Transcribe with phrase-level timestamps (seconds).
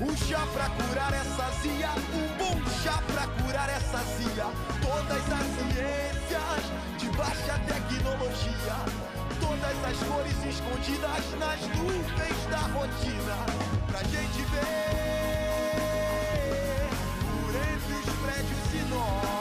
[0.00, 4.46] Um chá pra curar essa zia, um bom chá pra curar essa zia.
[4.82, 6.64] Todas as ciências
[6.98, 8.76] de baixa tecnologia,
[9.40, 13.36] todas as cores escondidas nas nuvens da rotina.
[13.86, 14.90] Pra gente ver
[17.20, 19.33] por entre os prédios e nós.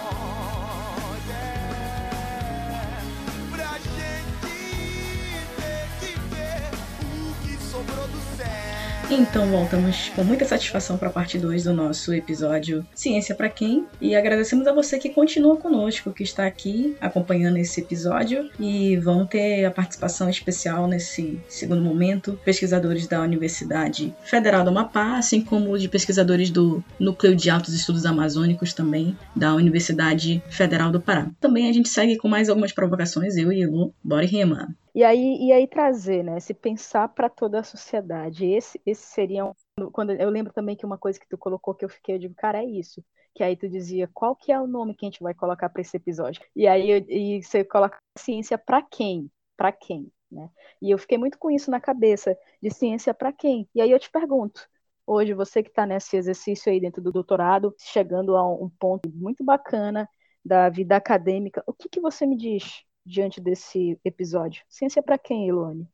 [9.11, 13.85] Então voltamos com muita satisfação para a parte 2 do nosso episódio Ciência para quem?
[14.01, 19.25] E agradecemos a você que continua conosco, que está aqui acompanhando esse episódio e vão
[19.25, 25.77] ter a participação especial nesse segundo momento, pesquisadores da Universidade Federal do Amapá, assim como
[25.77, 31.29] de pesquisadores do Núcleo de Altos Estudos Amazônicos também da Universidade Federal do Pará.
[31.39, 34.69] Também a gente segue com mais algumas provocações, eu e Elu, bora rimar.
[34.95, 36.39] E aí, e aí trazer, né?
[36.39, 38.45] Se pensar para toda a sociedade.
[38.45, 39.53] Esse, esse seria um,
[39.91, 42.35] quando eu lembro também que uma coisa que tu colocou que eu fiquei, eu digo,
[42.35, 43.03] cara, é isso.
[43.33, 45.81] Que aí tu dizia, qual que é o nome que a gente vai colocar para
[45.81, 46.43] esse episódio?
[46.55, 49.31] E aí eu, e você coloca ciência para quem?
[49.57, 50.49] Para quem, né?
[50.81, 53.67] E eu fiquei muito com isso na cabeça, de ciência para quem?
[53.73, 54.67] E aí eu te pergunto,
[55.07, 59.43] hoje você que está nesse exercício aí dentro do doutorado, chegando a um ponto muito
[59.43, 60.07] bacana
[60.45, 64.63] da vida acadêmica, o que que você me diz diante desse episódio?
[64.69, 65.87] Ciência para quem, Elone?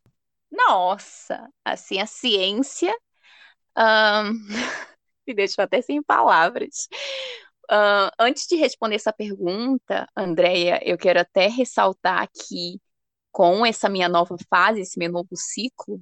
[0.52, 2.94] Nossa, assim, a ciência
[3.78, 4.34] um,
[5.28, 6.88] me deixou até sem palavras.
[7.72, 12.80] Uh, antes de responder essa pergunta, Andréia, eu quero até ressaltar que
[13.32, 16.02] com essa minha nova fase, esse meu novo ciclo,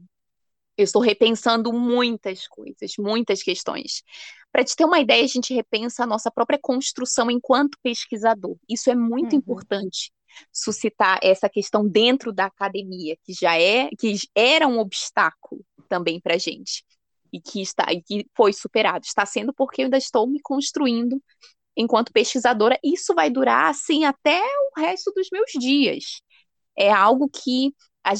[0.77, 4.03] eu estou repensando muitas coisas, muitas questões.
[4.51, 8.55] Para te ter uma ideia, a gente repensa a nossa própria construção enquanto pesquisador.
[8.69, 9.39] Isso é muito uhum.
[9.39, 10.11] importante
[10.51, 16.35] suscitar essa questão dentro da academia, que já é que era um obstáculo também para
[16.35, 16.83] a gente
[17.31, 19.05] e que está e que foi superado.
[19.05, 21.21] Está sendo porque eu ainda estou me construindo
[21.75, 22.79] enquanto pesquisadora.
[22.83, 26.21] Isso vai durar assim até o resto dos meus dias.
[26.75, 27.73] É algo que,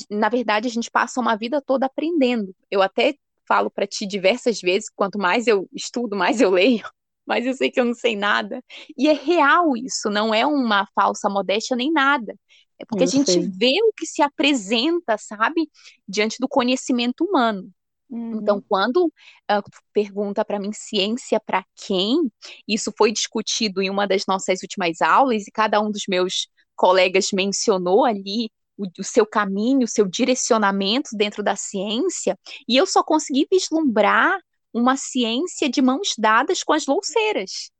[0.09, 2.55] na verdade, a gente passa uma vida toda aprendendo.
[2.69, 3.15] Eu até
[3.47, 6.83] falo para ti diversas vezes, quanto mais eu estudo, mais eu leio,
[7.27, 8.63] mas eu sei que eu não sei nada.
[8.97, 12.35] E é real isso, não é uma falsa modéstia nem nada.
[12.79, 13.41] É porque eu a gente sei.
[13.41, 15.69] vê o que se apresenta, sabe,
[16.07, 17.69] diante do conhecimento humano.
[18.09, 18.39] Uhum.
[18.41, 22.31] Então, quando uh, pergunta para mim ciência para quem,
[22.67, 27.29] isso foi discutido em uma das nossas últimas aulas e cada um dos meus colegas
[27.33, 32.37] mencionou ali o, o, seu caminho, o seu direcionamento dentro da ciência,
[32.67, 34.39] e eu só consegui vislumbrar
[34.77, 37.71] uma ciência de mãos dadas com as louceiras,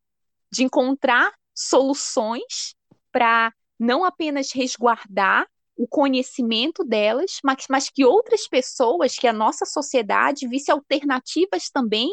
[0.52, 2.76] de encontrar soluções
[3.12, 9.64] para não apenas resguardar o conhecimento delas, mas, mas que outras pessoas, que a nossa
[9.64, 12.10] sociedade visse alternativas também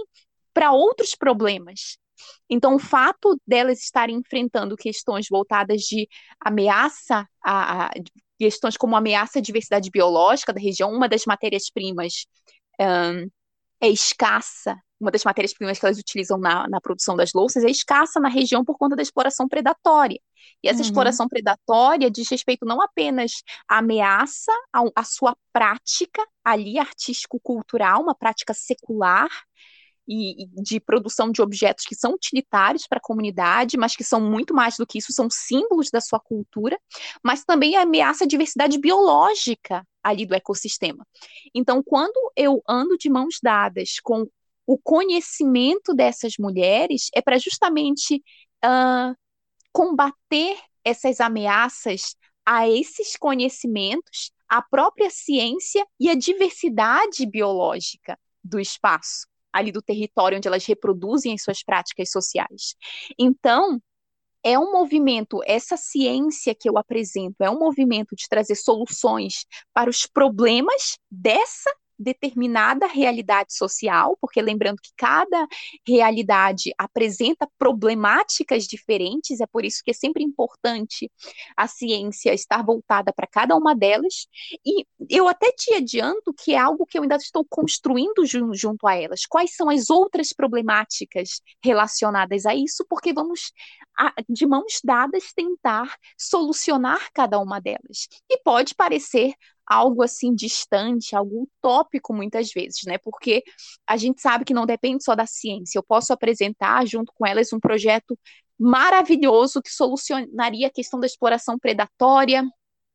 [0.53, 1.97] para outros problemas.
[2.49, 6.07] Então, o fato delas estarem enfrentando questões voltadas de
[6.39, 7.91] ameaça, a, a
[8.39, 12.27] questões como ameaça à diversidade biológica da região, uma das matérias-primas
[12.79, 13.31] um,
[13.81, 18.19] é escassa, uma das matérias-primas que elas utilizam na, na, produção das louças é escassa
[18.21, 20.19] na região por conta da exploração predatória.
[20.63, 20.85] E essa uhum.
[20.85, 24.53] exploração predatória diz respeito não apenas à ameaça
[24.95, 29.29] à sua prática ali artístico-cultural, uma prática secular,
[30.07, 34.21] e, e, de produção de objetos que são utilitários para a comunidade, mas que são
[34.21, 36.79] muito mais do que isso, são símbolos da sua cultura,
[37.23, 41.07] mas também ameaça a diversidade biológica ali do ecossistema.
[41.55, 44.27] Então, quando eu ando de mãos dadas com
[44.67, 48.23] o conhecimento dessas mulheres, é para justamente
[48.65, 49.15] uh,
[49.73, 52.17] combater essas ameaças
[52.47, 60.37] a esses conhecimentos, a própria ciência e a diversidade biológica do espaço, ali do território
[60.37, 62.75] onde elas reproduzem as suas práticas sociais.
[63.19, 63.81] Então,
[64.45, 69.89] é um movimento, essa ciência que eu apresento, é um movimento de trazer soluções para
[69.89, 75.47] os problemas dessa determinada realidade social, porque lembrando que cada
[75.87, 81.11] realidade apresenta problemáticas diferentes, é por isso que é sempre importante
[81.57, 84.27] a ciência estar voltada para cada uma delas.
[84.65, 88.95] E eu até te adianto que é algo que eu ainda estou construindo junto a
[88.95, 89.27] elas.
[89.27, 92.85] Quais são as outras problemáticas relacionadas a isso?
[92.89, 93.53] Porque vamos
[94.29, 98.09] de mãos dadas tentar solucionar cada uma delas.
[98.29, 99.35] E pode parecer
[99.67, 102.99] algo assim distante, algo utópico muitas vezes, né?
[102.99, 103.43] Porque
[103.87, 105.79] a gente sabe que não depende só da ciência.
[105.79, 108.19] Eu posso apresentar junto com elas um projeto
[108.59, 112.45] maravilhoso que solucionaria a questão da exploração predatória,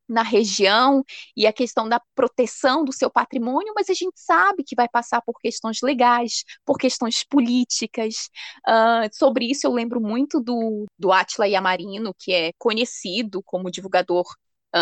[0.09, 1.03] na região
[1.37, 5.21] e a questão da proteção do seu patrimônio, mas a gente sabe que vai passar
[5.21, 8.29] por questões legais, por questões políticas.
[8.67, 14.25] Uh, sobre isso eu lembro muito do, do Atila Yamarino, que é conhecido como divulgador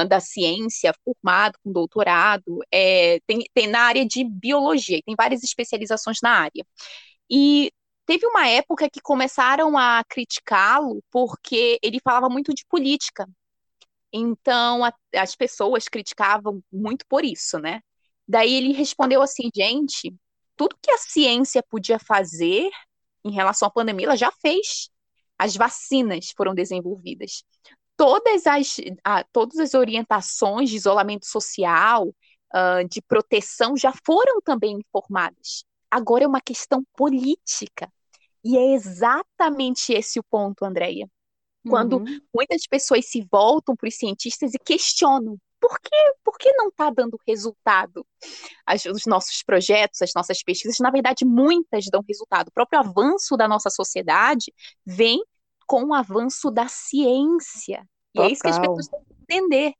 [0.07, 6.17] da ciência, formado com doutorado, é, tem, tem na área de biologia, tem várias especializações
[6.21, 6.65] na área.
[7.29, 7.71] E
[8.05, 13.27] teve uma época que começaram a criticá-lo porque ele falava muito de política,
[14.11, 17.81] então, a, as pessoas criticavam muito por isso, né?
[18.27, 20.13] Daí ele respondeu assim, gente,
[20.55, 22.69] tudo que a ciência podia fazer
[23.23, 24.89] em relação à pandemia, ela já fez.
[25.37, 27.43] As vacinas foram desenvolvidas.
[27.97, 34.77] Todas as, a, todas as orientações de isolamento social, uh, de proteção, já foram também
[34.77, 35.65] informadas.
[35.89, 37.91] Agora é uma questão política.
[38.43, 41.09] E é exatamente esse o ponto, Andréia.
[41.67, 42.19] Quando uhum.
[42.33, 46.89] muitas pessoas se voltam para os cientistas e questionam por que, por que não está
[46.89, 48.05] dando resultado?
[48.65, 52.49] As, os nossos projetos, as nossas pesquisas, na verdade, muitas dão resultado.
[52.49, 54.53] O próprio avanço da nossa sociedade
[54.85, 55.21] vem
[55.67, 57.85] com o avanço da ciência.
[58.13, 58.29] E Total.
[58.29, 59.73] é isso que as pessoas têm que entender.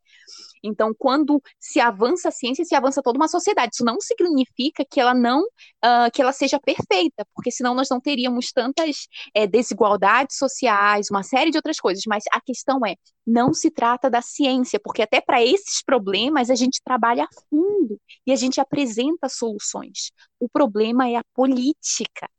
[0.63, 3.75] Então, quando se avança a ciência, se avança toda uma sociedade.
[3.75, 8.01] Isso não significa que ela não, uh, que ela seja perfeita, porque senão nós não
[8.01, 12.03] teríamos tantas é, desigualdades sociais, uma série de outras coisas.
[12.07, 12.95] Mas a questão é,
[13.25, 17.99] não se trata da ciência, porque até para esses problemas a gente trabalha a fundo
[18.25, 20.11] e a gente apresenta soluções.
[20.39, 22.29] O problema é a política.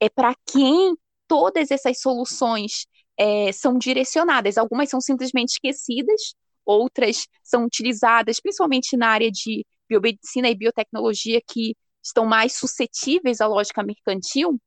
[0.00, 0.96] É para quem
[1.28, 2.86] todas essas soluções
[3.18, 4.58] é, são direcionadas.
[4.58, 6.34] Algumas são simplesmente esquecidas,
[6.64, 13.46] outras são utilizadas principalmente na área de biomedicina e biotecnologia que estão mais suscetíveis à
[13.46, 14.60] lógica mercantil,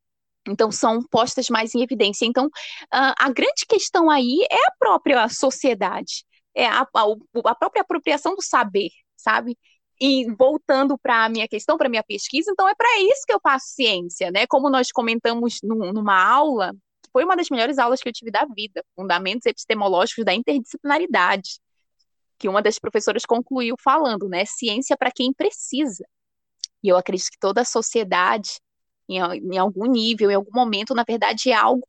[0.47, 2.25] então são postas mais em evidência.
[2.25, 2.49] Então,
[2.91, 6.25] a grande questão aí é a própria sociedade,
[6.55, 7.05] é a, a,
[7.45, 9.57] a própria apropriação do saber, sabe?
[10.01, 13.33] E voltando para a minha questão, para a minha pesquisa, então é para isso que
[13.33, 14.47] eu faço ciência, né?
[14.47, 16.73] Como nós comentamos no, numa aula,
[17.11, 21.59] foi uma das melhores aulas que eu tive da vida, Fundamentos Epistemológicos da Interdisciplinaridade
[22.39, 24.45] que uma das professoras concluiu falando, né?
[24.45, 26.07] Ciência para quem precisa.
[26.81, 28.61] E eu acredito que toda a sociedade,
[29.09, 31.85] em, em algum nível, em algum momento, na verdade, é algo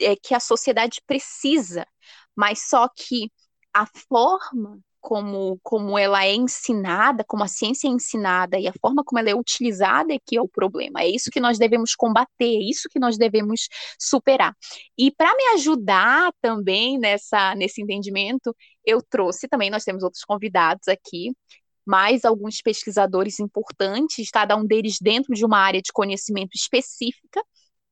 [0.00, 1.86] é, que a sociedade precisa,
[2.34, 3.30] mas só que
[3.72, 9.04] a forma como, como ela é ensinada, como a ciência é ensinada e a forma
[9.04, 11.02] como ela é utilizada é que é o problema.
[11.02, 13.68] É isso que nós devemos combater, é isso que nós devemos
[14.00, 14.56] superar.
[14.96, 20.88] E para me ajudar também nessa, nesse entendimento, eu trouxe também, nós temos outros convidados
[20.88, 21.36] aqui,
[21.84, 27.42] mais alguns pesquisadores importantes, cada um deles dentro de uma área de conhecimento específica,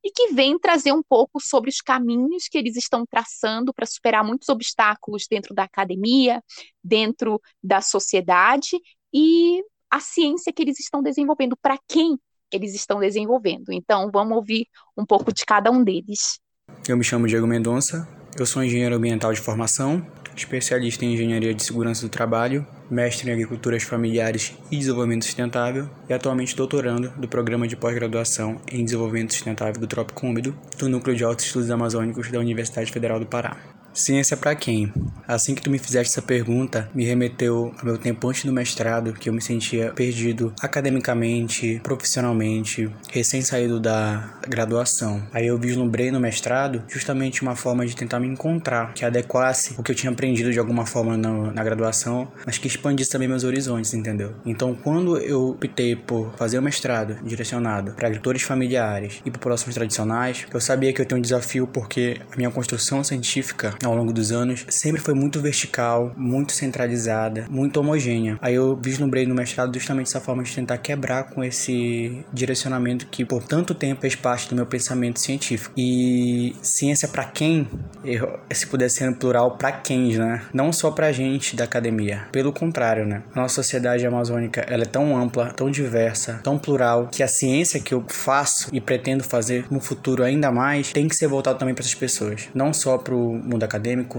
[0.03, 4.23] e que vem trazer um pouco sobre os caminhos que eles estão traçando para superar
[4.23, 6.43] muitos obstáculos dentro da academia,
[6.83, 8.77] dentro da sociedade
[9.13, 12.17] e a ciência que eles estão desenvolvendo, para quem
[12.51, 13.71] eles estão desenvolvendo.
[13.71, 14.67] Então, vamos ouvir
[14.97, 16.39] um pouco de cada um deles.
[16.87, 18.07] Eu me chamo Diego Mendonça,
[18.37, 20.05] eu sou engenheiro ambiental de formação,
[20.35, 26.13] especialista em engenharia de segurança do trabalho, mestre em agriculturas familiares e desenvolvimento sustentável e
[26.13, 31.23] atualmente doutorando do programa de pós-graduação em desenvolvimento sustentável do Trópico Úmido do Núcleo de
[31.23, 33.82] Altos Estudos Amazônicos da Universidade Federal do Pará.
[33.93, 34.91] Ciência para quem?
[35.27, 39.13] Assim que tu me fizeste essa pergunta, me remeteu ao meu tempo antes do mestrado,
[39.13, 45.21] que eu me sentia perdido academicamente, profissionalmente, recém-saído da graduação.
[45.31, 49.83] Aí eu vislumbrei no mestrado justamente uma forma de tentar me encontrar, que adequasse o
[49.83, 53.43] que eu tinha aprendido de alguma forma na, na graduação, mas que expandisse também meus
[53.43, 54.33] horizontes, entendeu?
[54.43, 60.47] Então, quando eu optei por fazer o mestrado direcionado para agricultores familiares e populações tradicionais,
[60.51, 64.31] eu sabia que eu tenho um desafio porque a minha construção científica ao longo dos
[64.31, 68.37] anos sempre foi muito vertical, muito centralizada, muito homogênea.
[68.41, 73.25] Aí eu vislumbrei no mestrado justamente essa forma de tentar quebrar com esse direcionamento que
[73.25, 75.73] por tanto tempo fez parte do meu pensamento científico.
[75.77, 77.67] E ciência para quem?
[78.03, 80.43] Eu, se pudesse ser no plural, para quem, né?
[80.53, 82.27] Não só pra gente da academia.
[82.31, 83.23] Pelo contrário, né?
[83.33, 87.79] A nossa sociedade amazônica, ela é tão ampla, tão diversa, tão plural, que a ciência
[87.79, 91.73] que eu faço e pretendo fazer no futuro ainda mais, tem que ser voltado também
[91.73, 92.49] para essas pessoas.
[92.53, 93.72] Não só pro mundo acadêmico,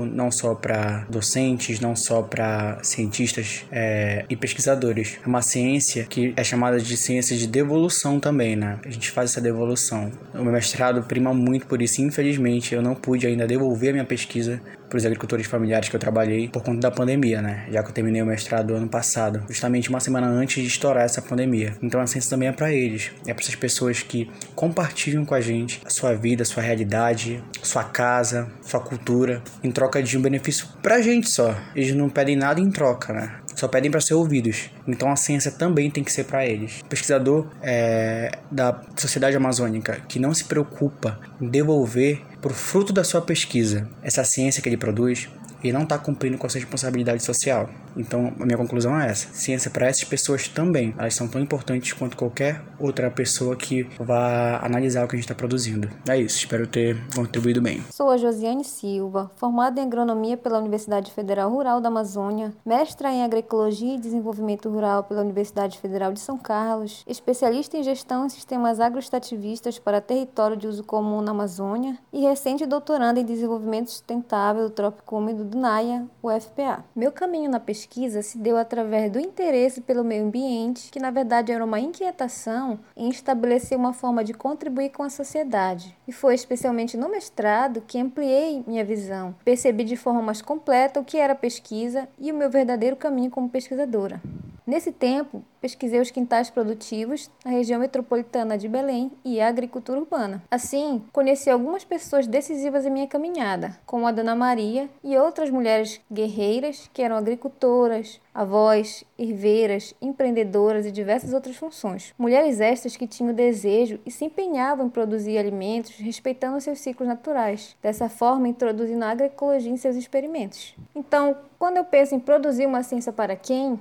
[0.05, 5.19] não só para docentes, não só para cientistas é, e pesquisadores.
[5.25, 8.79] É uma ciência que é chamada de ciência de devolução também, né?
[8.85, 10.11] A gente faz essa devolução.
[10.35, 12.03] O meu mestrado prima muito por isso.
[12.03, 16.01] Infelizmente, eu não pude ainda devolver a minha pesquisa para os agricultores familiares que eu
[16.01, 17.67] trabalhei por conta da pandemia, né?
[17.71, 21.21] Já que eu terminei o mestrado ano passado, justamente uma semana antes de estourar essa
[21.21, 21.77] pandemia.
[21.83, 25.41] Então a ciência também é para eles, é para essas pessoas que compartilham com a
[25.41, 30.23] gente a sua vida, a sua realidade, sua casa, sua cultura, em troca de um
[30.23, 31.57] benefício pra gente só.
[31.75, 33.41] Eles não pedem nada em troca, né?
[33.55, 34.71] Só pedem para ser ouvidos.
[34.87, 36.81] Então a ciência também tem que ser para eles.
[36.81, 43.05] O pesquisador é, da sociedade amazônica que não se preocupa em devolver por fruto da
[43.05, 45.29] sua pesquisa essa ciência que ele produz,
[45.63, 47.71] ele não está cumprindo com a sua responsabilidade social.
[47.97, 51.93] Então, a minha conclusão é essa: ciência para essas pessoas também, elas são tão importantes
[51.93, 55.89] quanto qualquer outra pessoa que vá analisar o que a gente está produzindo.
[56.09, 57.83] É isso, espero ter contribuído bem.
[57.91, 63.23] Sou a Josiane Silva, formada em agronomia pela Universidade Federal Rural da Amazônia, mestra em
[63.23, 68.81] agroecologia e desenvolvimento rural pela Universidade Federal de São Carlos, especialista em gestão em sistemas
[68.81, 74.71] agroestativistas para território de uso comum na Amazônia e recente doutoranda em desenvolvimento sustentável do
[74.71, 76.85] Trópico Úmido do NAIA, UFPA.
[76.95, 81.11] Meu caminho na pesquisa pesquisa se deu através do interesse pelo meio ambiente, que na
[81.11, 85.95] verdade era uma inquietação em estabelecer uma forma de contribuir com a sociedade.
[86.09, 91.05] E foi especialmente no mestrado que ampliei minha visão, percebi de forma mais completa o
[91.05, 94.21] que era pesquisa e o meu verdadeiro caminho como pesquisadora.
[94.67, 100.43] Nesse tempo, pesquisei os quintais produtivos na região metropolitana de Belém e a agricultura urbana.
[100.51, 106.01] Assim, conheci algumas pessoas decisivas em minha caminhada, como a Dona Maria e outras mulheres
[106.11, 112.15] guerreiras que eram agricultoras, avós, herveiras, empreendedoras e diversas outras funções.
[112.17, 117.77] Mulheres estas que tinham desejo e se empenhavam em produzir alimentos respeitando seus ciclos naturais,
[117.83, 120.75] dessa forma introduzindo a agroecologia em seus experimentos.
[120.95, 123.79] Então, quando eu penso em produzir uma ciência para quem,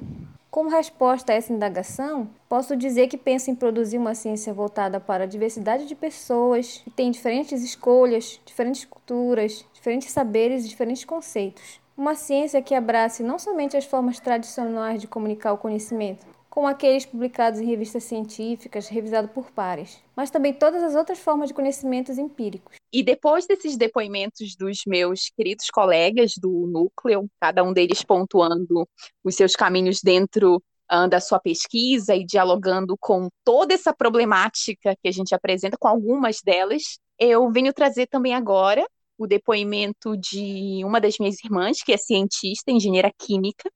[0.53, 5.23] como resposta a essa indagação, posso dizer que penso em produzir uma ciência voltada para
[5.23, 11.81] a diversidade de pessoas que têm diferentes escolhas, diferentes culturas, diferentes saberes e diferentes conceitos.
[11.97, 17.03] Uma ciência que abrace não somente as formas tradicionais de comunicar o conhecimento, como aqueles
[17.03, 22.19] publicados em revistas científicas, revisados por pares, mas também todas as outras formas de conhecimentos
[22.19, 22.75] empíricos.
[22.93, 28.87] E depois desses depoimentos dos meus queridos colegas do núcleo, cada um deles pontuando
[29.23, 30.57] os seus caminhos dentro
[30.91, 35.87] uh, da sua pesquisa e dialogando com toda essa problemática que a gente apresenta, com
[35.87, 38.85] algumas delas, eu venho trazer também agora
[39.17, 43.71] o depoimento de uma das minhas irmãs, que é cientista, engenheira química,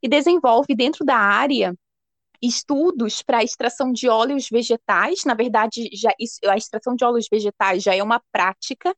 [0.00, 1.74] e desenvolve dentro da área
[2.42, 5.24] estudos para extração de óleos vegetais.
[5.24, 6.10] Na verdade, já,
[6.48, 8.94] a extração de óleos vegetais já é uma prática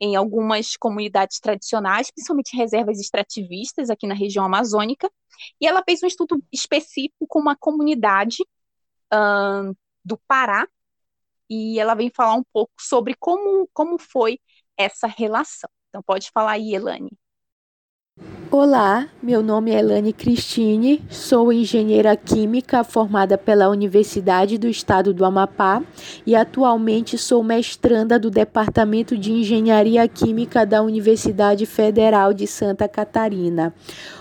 [0.00, 5.10] em algumas comunidades tradicionais, principalmente reservas extrativistas aqui na região amazônica.
[5.60, 8.44] E ela fez um estudo específico com uma comunidade
[10.04, 10.66] do Pará,
[11.48, 14.40] e ela vem falar um pouco sobre como, como foi
[14.76, 15.68] essa relação.
[15.90, 17.10] Então, pode falar aí, Elane.
[18.54, 25.24] Olá, meu nome é Elane Cristine, sou engenheira química formada pela Universidade do Estado do
[25.24, 25.82] Amapá
[26.26, 33.72] e atualmente sou mestranda do Departamento de Engenharia Química da Universidade Federal de Santa Catarina.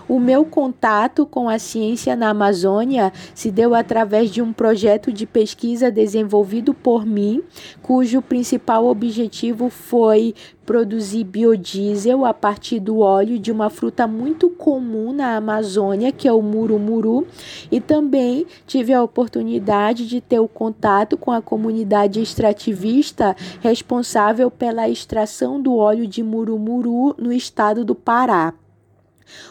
[0.08, 5.26] O meu contato com a ciência na Amazônia se deu através de um projeto de
[5.26, 7.44] pesquisa desenvolvido por mim,
[7.82, 10.34] cujo principal objetivo foi
[10.66, 16.32] produzir biodiesel a partir do óleo de uma fruta muito comum na Amazônia, que é
[16.32, 17.26] o murumuru,
[17.72, 24.88] e também tive a oportunidade de ter o contato com a comunidade extrativista responsável pela
[24.88, 28.54] extração do óleo de murumuru no estado do Pará.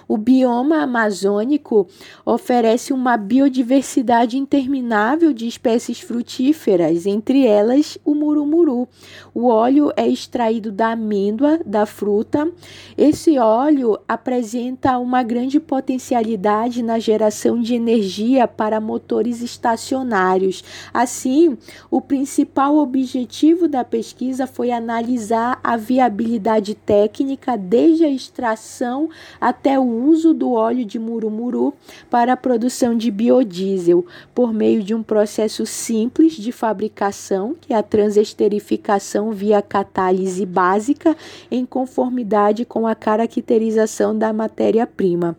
[0.08, 1.86] O bioma amazônico
[2.24, 8.88] oferece uma biodiversidade interminável de espécies frutíferas, entre elas o murumuru.
[9.32, 12.50] O óleo é extraído da amêndoa da fruta.
[12.96, 20.64] Esse óleo apresenta uma grande potencialidade na geração de energia para motores estacionários.
[20.92, 21.56] Assim,
[21.90, 29.08] o principal objetivo da pesquisa foi analisar a viabilidade técnica desde a extração
[29.40, 31.72] até até o uso do óleo de murumuru
[32.10, 37.76] para a produção de biodiesel, por meio de um processo simples de fabricação, que é
[37.76, 41.16] a transesterificação via catálise básica,
[41.48, 45.36] em conformidade com a caracterização da matéria-prima.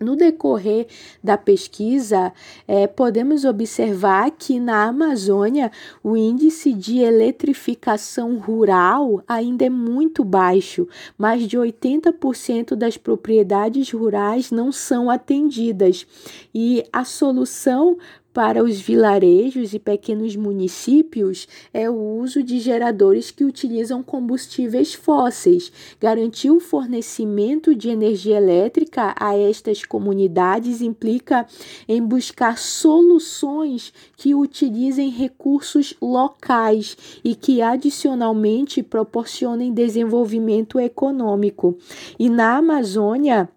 [0.00, 0.86] No decorrer
[1.22, 2.32] da pesquisa,
[2.66, 5.70] é, podemos observar que na Amazônia
[6.02, 14.50] o índice de eletrificação rural ainda é muito baixo, mais de 80% das propriedades rurais
[14.50, 16.06] não são atendidas.
[16.52, 17.96] E a solução
[18.34, 25.70] para os vilarejos e pequenos municípios é o uso de geradores que utilizam combustíveis fósseis.
[26.00, 31.46] Garantir o fornecimento de energia elétrica a estas comunidades implica
[31.86, 41.78] em buscar soluções que utilizem recursos locais e que adicionalmente proporcionem desenvolvimento econômico.
[42.18, 43.48] E na Amazônia,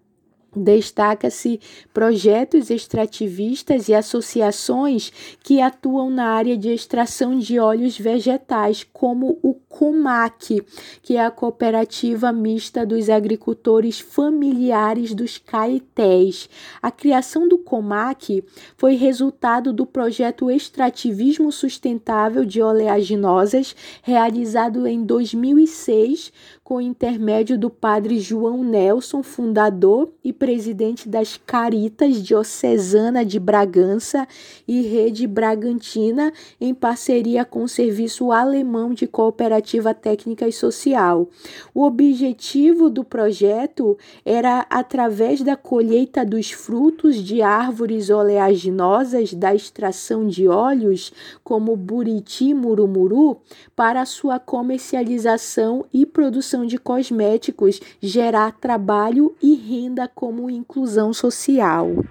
[0.56, 1.60] Destaca-se
[1.92, 5.12] projetos extrativistas e associações
[5.42, 10.62] que atuam na área de extração de óleos vegetais, como o COMAC,
[11.02, 16.48] que é a Cooperativa Mista dos Agricultores Familiares dos Caetés.
[16.80, 18.42] A criação do COMAC
[18.76, 26.32] foi resultado do projeto Extrativismo Sustentável de Oleaginosas, realizado em 2006
[26.64, 34.26] com o intermédio do padre João Nelson, fundador e presidente das Caritas Diocesana de Bragança
[34.66, 41.28] e Rede Bragantina, em parceria com o Serviço Alemão de Cooperativa Técnica e Social.
[41.74, 50.26] O objetivo do projeto era, através da colheita dos frutos de árvores oleaginosas da extração
[50.26, 53.38] de óleos, como buriti murumuru,
[53.74, 62.04] para sua comercialização e produção de cosméticos gerar trabalho e renda como inclusão social.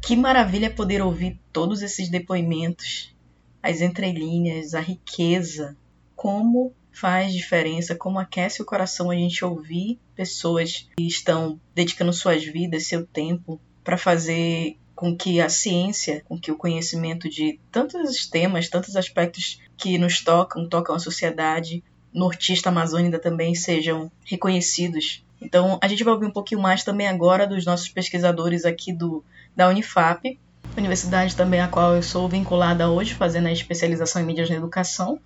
[0.00, 3.12] Que maravilha poder ouvir todos esses depoimentos,
[3.60, 5.76] as entrelinhas, a riqueza,
[6.14, 12.44] como faz diferença, como aquece o coração a gente ouvir pessoas que estão dedicando suas
[12.44, 18.28] vidas, seu tempo para fazer com que a ciência, com que o conhecimento de tantos
[18.28, 21.82] temas, tantos aspectos que nos tocam, tocam a sociedade
[22.16, 25.22] nortista amazônica também sejam reconhecidos.
[25.38, 29.22] Então, a gente vai ouvir um pouquinho mais também agora dos nossos pesquisadores aqui do
[29.54, 30.38] da Unifap,
[30.76, 35.20] universidade também a qual eu sou vinculada hoje, fazendo a especialização em mídias na educação,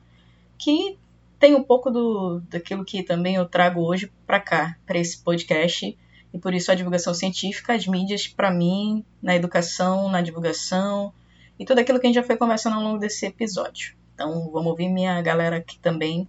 [0.59, 0.99] que
[1.39, 5.97] tem um pouco do daquilo que também eu trago hoje para cá, para esse podcast,
[6.35, 11.13] e por isso a divulgação científica, as mídias, para mim, na educação, na divulgação
[11.57, 13.95] e tudo aquilo que a gente já foi conversando ao longo desse episódio.
[14.15, 16.29] Então, vamos ouvir minha galera aqui também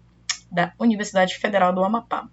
[0.51, 2.29] da Universidade Federal do Amapá.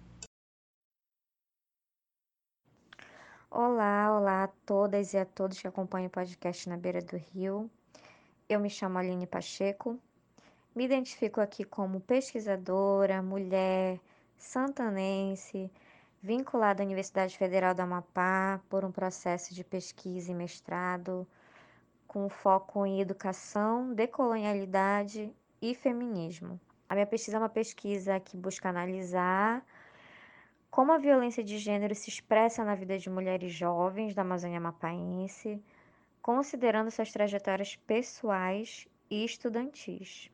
[3.49, 7.71] Olá, olá a todas e a todos que acompanham o podcast Na Beira do Rio.
[8.49, 9.97] Eu me chamo Aline Pacheco.
[10.75, 13.99] Me identifico aqui como pesquisadora, mulher,
[14.37, 15.71] santanense,
[16.21, 21.25] vinculada à Universidade Federal do Amapá por um processo de pesquisa e mestrado
[22.05, 26.59] com foco em educação, decolonialidade e feminismo.
[26.89, 29.63] A minha pesquisa é uma pesquisa que busca analisar
[30.71, 35.63] como a violência de gênero se expressa na vida de mulheres jovens da Amazônia Mapaense,
[36.19, 40.31] considerando suas trajetórias pessoais e estudantis.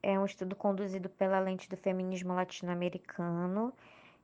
[0.00, 3.72] É um estudo conduzido pela lente do feminismo latino-americano,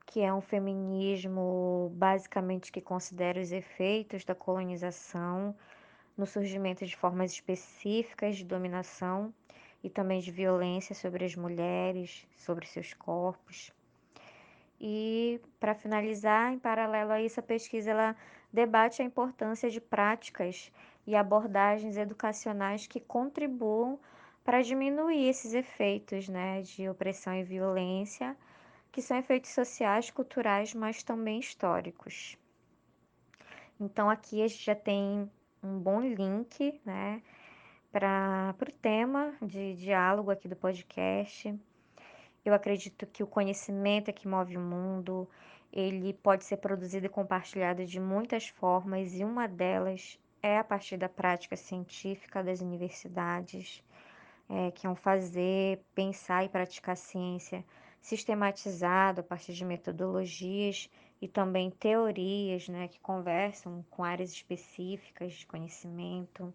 [0.05, 5.53] que é um feminismo basicamente que considera os efeitos da colonização
[6.17, 9.33] no surgimento de formas específicas de dominação
[9.83, 13.71] e também de violência sobre as mulheres, sobre seus corpos.
[14.79, 18.15] E para finalizar, em paralelo a isso, a pesquisa ela
[18.51, 20.71] debate a importância de práticas
[21.05, 23.99] e abordagens educacionais que contribuam
[24.43, 28.35] para diminuir esses efeitos né, de opressão e violência,
[28.91, 32.37] que são efeitos sociais, culturais, mas também históricos.
[33.79, 35.29] Então aqui a gente já tem
[35.61, 37.21] um bom link, né,
[37.91, 41.57] para o tema de diálogo aqui do podcast.
[42.45, 45.27] Eu acredito que o conhecimento é que move o mundo,
[45.71, 50.97] ele pode ser produzido e compartilhado de muitas formas, e uma delas é a partir
[50.97, 53.83] da prática científica das universidades,
[54.47, 57.63] é, que é um fazer, pensar e praticar ciência
[58.01, 60.89] sistematizado a partir de metodologias
[61.21, 66.53] e também teorias né, que conversam com áreas específicas de conhecimento.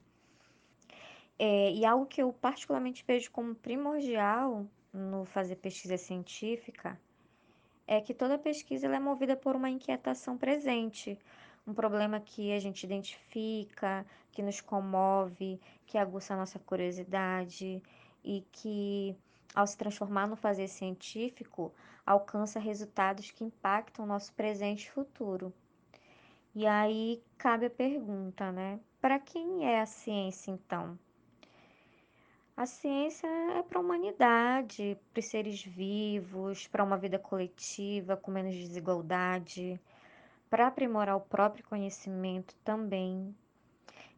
[1.38, 6.98] É, e algo que eu particularmente vejo como primordial no fazer pesquisa científica
[7.86, 11.18] é que toda pesquisa é movida por uma inquietação presente,
[11.66, 17.82] um problema que a gente identifica, que nos comove, que aguça a nossa curiosidade
[18.22, 19.16] e que,
[19.54, 21.72] ao se transformar no fazer científico,
[22.06, 25.52] alcança resultados que impactam o nosso presente e futuro.
[26.54, 28.78] E aí cabe a pergunta, né?
[29.00, 30.98] Para quem é a ciência então?
[32.56, 38.30] A ciência é para a humanidade, para os seres vivos, para uma vida coletiva com
[38.30, 39.80] menos desigualdade,
[40.48, 43.34] para aprimorar o próprio conhecimento também.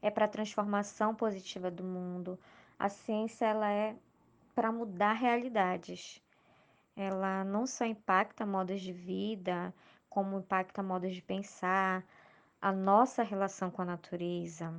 [0.03, 2.39] é para a transformação positiva do mundo.
[2.79, 3.97] A ciência ela é
[4.55, 6.23] para mudar realidades.
[6.95, 9.75] Ela não só impacta modos de vida,
[10.11, 12.05] como impacta modos de pensar,
[12.61, 14.75] a nossa relação com a natureza,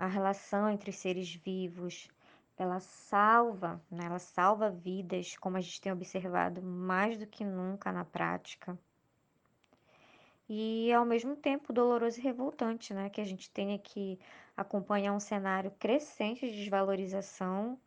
[0.00, 2.08] a relação entre seres vivos,
[2.56, 4.06] ela salva, né?
[4.06, 8.78] ela salva vidas, como a gente tem observado mais do que nunca na prática.
[10.48, 13.10] E ao mesmo tempo doloroso e revoltante, né?
[13.10, 14.18] Que a gente tenha que
[14.56, 17.78] acompanhar um cenário crescente de desvalorização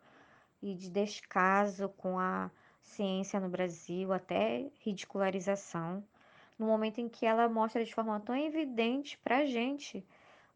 [0.61, 6.03] e de descaso com a ciência no Brasil, até ridicularização,
[6.59, 10.05] no momento em que ela mostra de forma tão evidente para a gente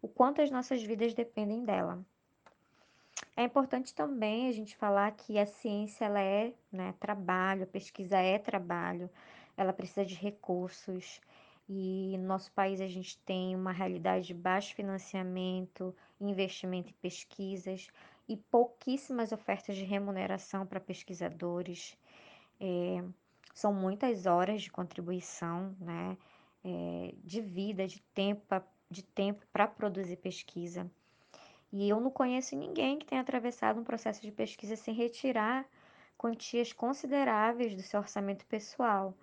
[0.02, 2.04] o quanto as nossas vidas dependem dela.
[3.36, 8.18] É importante também a gente falar que a ciência ela é né, trabalho, a pesquisa
[8.18, 9.10] é trabalho,
[9.56, 11.22] ela precisa de recursos,
[11.70, 17.88] e no nosso país a gente tem uma realidade de baixo financiamento, investimento em pesquisas
[18.28, 21.98] e pouquíssimas ofertas de remuneração para pesquisadores.
[22.60, 23.04] É,
[23.54, 26.18] são muitas horas de contribuição, né?
[26.64, 28.44] É, de vida, de tempo,
[28.90, 30.90] de tempo para produzir pesquisa.
[31.72, 35.66] E eu não conheço ninguém que tenha atravessado um processo de pesquisa sem retirar
[36.18, 39.14] quantias consideráveis do seu orçamento pessoal.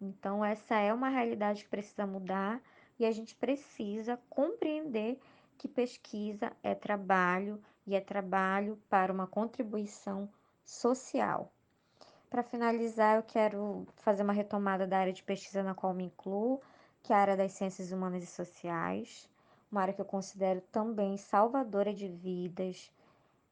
[0.00, 2.60] Então, essa é uma realidade que precisa mudar
[2.98, 5.18] e a gente precisa compreender
[5.58, 10.28] que pesquisa é trabalho e é trabalho para uma contribuição
[10.64, 11.52] social.
[12.30, 16.62] Para finalizar, eu quero fazer uma retomada da área de pesquisa na qual me incluo,
[17.02, 19.28] que é a área das ciências humanas e sociais,
[19.70, 22.90] uma área que eu considero também salvadora de vidas,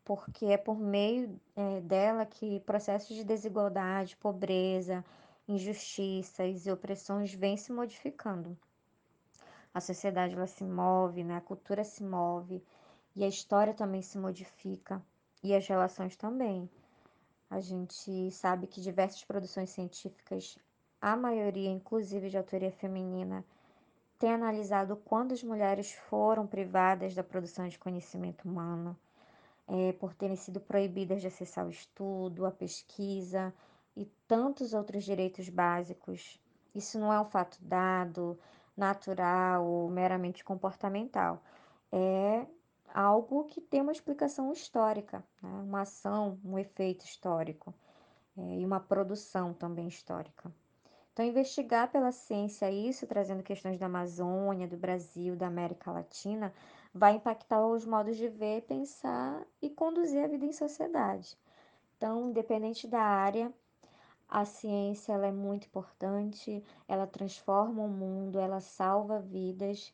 [0.05, 5.05] porque é por meio é, dela que processos de desigualdade, pobreza,
[5.47, 8.57] injustiças e opressões vêm se modificando.
[9.73, 11.37] A sociedade ela se move, né?
[11.37, 12.63] a cultura se move
[13.15, 15.03] e a história também se modifica
[15.43, 16.69] e as relações também.
[17.51, 20.59] A gente sabe que diversas produções científicas,
[21.01, 23.45] a maioria inclusive de autoria feminina,
[24.19, 28.97] tem analisado quando as mulheres foram privadas da produção de conhecimento humano,
[29.69, 33.55] é, por terem sido proibidas de acessar o estudo, a pesquisa
[33.97, 36.41] e tantos outros direitos básicos.
[36.75, 38.39] Isso não é um fato dado,
[38.77, 41.43] natural ou meramente comportamental.
[41.93, 42.47] É
[42.93, 45.51] algo que tem uma explicação histórica, né?
[45.51, 47.75] uma ação, um efeito histórico
[48.37, 50.51] é, e uma produção também histórica.
[51.19, 56.55] Então, investigar pela ciência isso, trazendo questões da Amazônia, do Brasil, da América Latina,
[56.95, 61.37] vai impactar os modos de ver, pensar e conduzir a vida em sociedade.
[61.97, 63.53] Então, independente da área,
[64.29, 69.93] a ciência ela é muito importante, ela transforma o mundo, ela salva vidas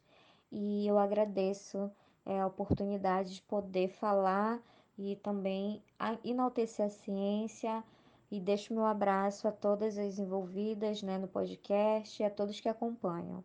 [0.53, 1.91] e eu agradeço
[2.27, 4.61] é, a oportunidade de poder falar
[4.99, 5.83] e também
[6.23, 7.83] enaltecer a ciência
[8.31, 12.69] e deixo meu abraço a todas as envolvidas né, no podcast e a todos que
[12.69, 13.43] acompanham.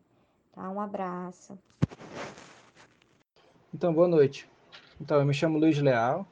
[0.53, 0.69] Tá?
[0.69, 1.57] Um abraço.
[3.73, 4.49] Então, boa noite.
[4.99, 6.25] Então, eu me chamo Luiz Leal,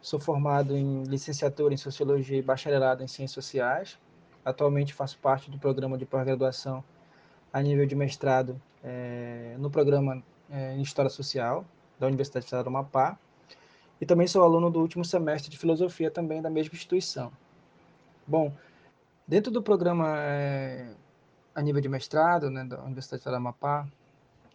[0.00, 3.98] Sou formado em licenciatura em Sociologia e bacharelado em Ciências Sociais.
[4.44, 6.84] Atualmente faço parte do programa de pós-graduação
[7.52, 11.64] a nível de mestrado é, no programa é, em História Social
[11.98, 13.18] da Universidade Federal do Amapá.
[14.00, 17.32] E também sou aluno do último semestre de Filosofia também da mesma instituição.
[18.28, 18.52] Bom,
[19.26, 20.86] dentro do programa é,
[21.54, 23.88] a nível de mestrado né, da Universidade Federal do Amapá,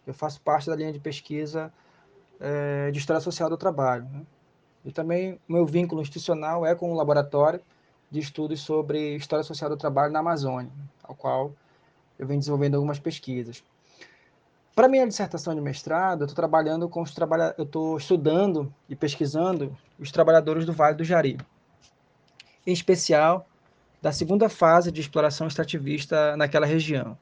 [0.06, 1.72] eu faço parte da linha de pesquisa
[2.92, 4.04] de História Social do Trabalho.
[4.04, 4.22] Né?
[4.84, 7.60] E também meu vínculo institucional é com o laboratório
[8.10, 10.70] de estudos sobre história social do trabalho na Amazônia,
[11.02, 11.52] ao qual
[12.16, 13.64] eu venho desenvolvendo algumas pesquisas.
[14.72, 18.94] Para minha dissertação de mestrado, eu estou trabalhando com os trabalhadores, eu estou estudando e
[18.94, 21.38] pesquisando os trabalhadores do Vale do Jari,
[22.64, 23.48] em especial
[24.04, 27.16] da segunda fase de exploração extrativista naquela região.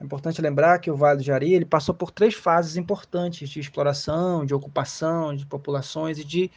[0.00, 3.58] É importante lembrar que o Vale do Jari ele passou por três fases importantes de
[3.58, 6.48] exploração, de ocupação, de populações e de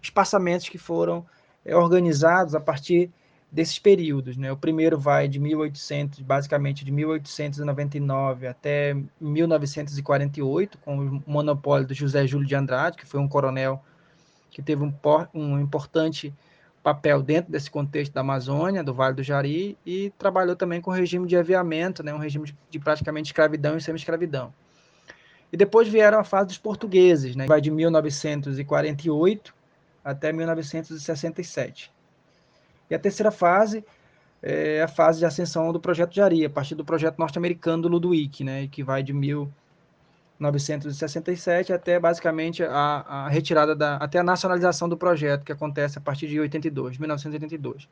[0.00, 1.26] espaçamentos que foram
[1.66, 3.10] é, organizados a partir
[3.52, 4.38] desses períodos.
[4.38, 4.50] Né?
[4.50, 12.26] O primeiro vai de 1800, basicamente de 1899 até 1948, com o monopólio do José
[12.26, 13.84] Júlio de Andrade, que foi um coronel
[14.50, 14.94] que teve um,
[15.34, 16.32] um importante
[16.82, 20.94] papel dentro desse contexto da Amazônia, do Vale do Jari, e trabalhou também com o
[20.94, 24.52] regime de aviamento, né, um regime de, de praticamente escravidão e semi-escravidão.
[25.52, 29.54] E depois vieram a fase dos portugueses, né, vai de 1948
[30.04, 31.92] até 1967.
[32.90, 33.84] E a terceira fase
[34.42, 38.44] é a fase de ascensão do projeto Jari, a partir do projeto norte-americano do Ludwig,
[38.44, 39.52] né, que vai de 1000
[40.38, 46.00] 1967 até basicamente a, a, retirada da até a nacionalização do projeto que acontece a
[46.00, 47.88] partir de 82, 1982.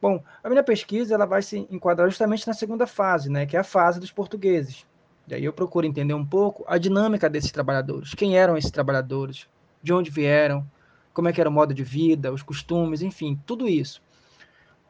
[0.00, 3.60] Bom, a minha pesquisa ela vai se enquadrar justamente na segunda fase, né, que é
[3.60, 4.86] a fase dos portugueses.
[5.28, 9.48] E aí eu procuro entender um pouco a dinâmica desses trabalhadores, quem eram esses trabalhadores,
[9.82, 10.66] de onde vieram,
[11.12, 14.02] como é que era o modo de vida, os costumes, enfim, tudo isso.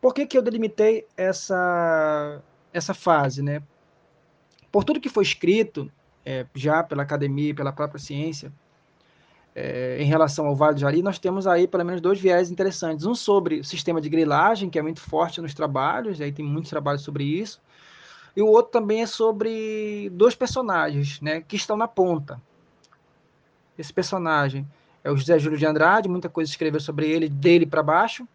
[0.01, 3.63] Por que, que eu delimitei essa essa fase, né?
[4.71, 5.93] Por tudo que foi escrito
[6.25, 8.53] é, já pela academia e pela própria ciência,
[9.55, 13.05] é, em relação ao Vale do Jari, nós temos aí pelo menos dois viés interessantes.
[13.05, 16.71] Um sobre o sistema de grilagem, que é muito forte nos trabalhos, aí tem muitos
[16.71, 17.61] trabalhos sobre isso.
[18.35, 22.41] E o outro também é sobre dois personagens, né, que estão na ponta.
[23.79, 24.67] Esse personagem
[25.05, 28.27] é o José Júlio de Andrade, muita coisa escreveu sobre ele, dele para baixo.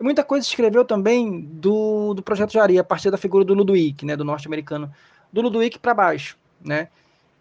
[0.00, 4.04] E muita coisa escreveu também do, do projeto Jari, a partir da figura do Ludwig,
[4.04, 4.90] né, do norte-americano,
[5.32, 6.88] do Ludwig para baixo, né?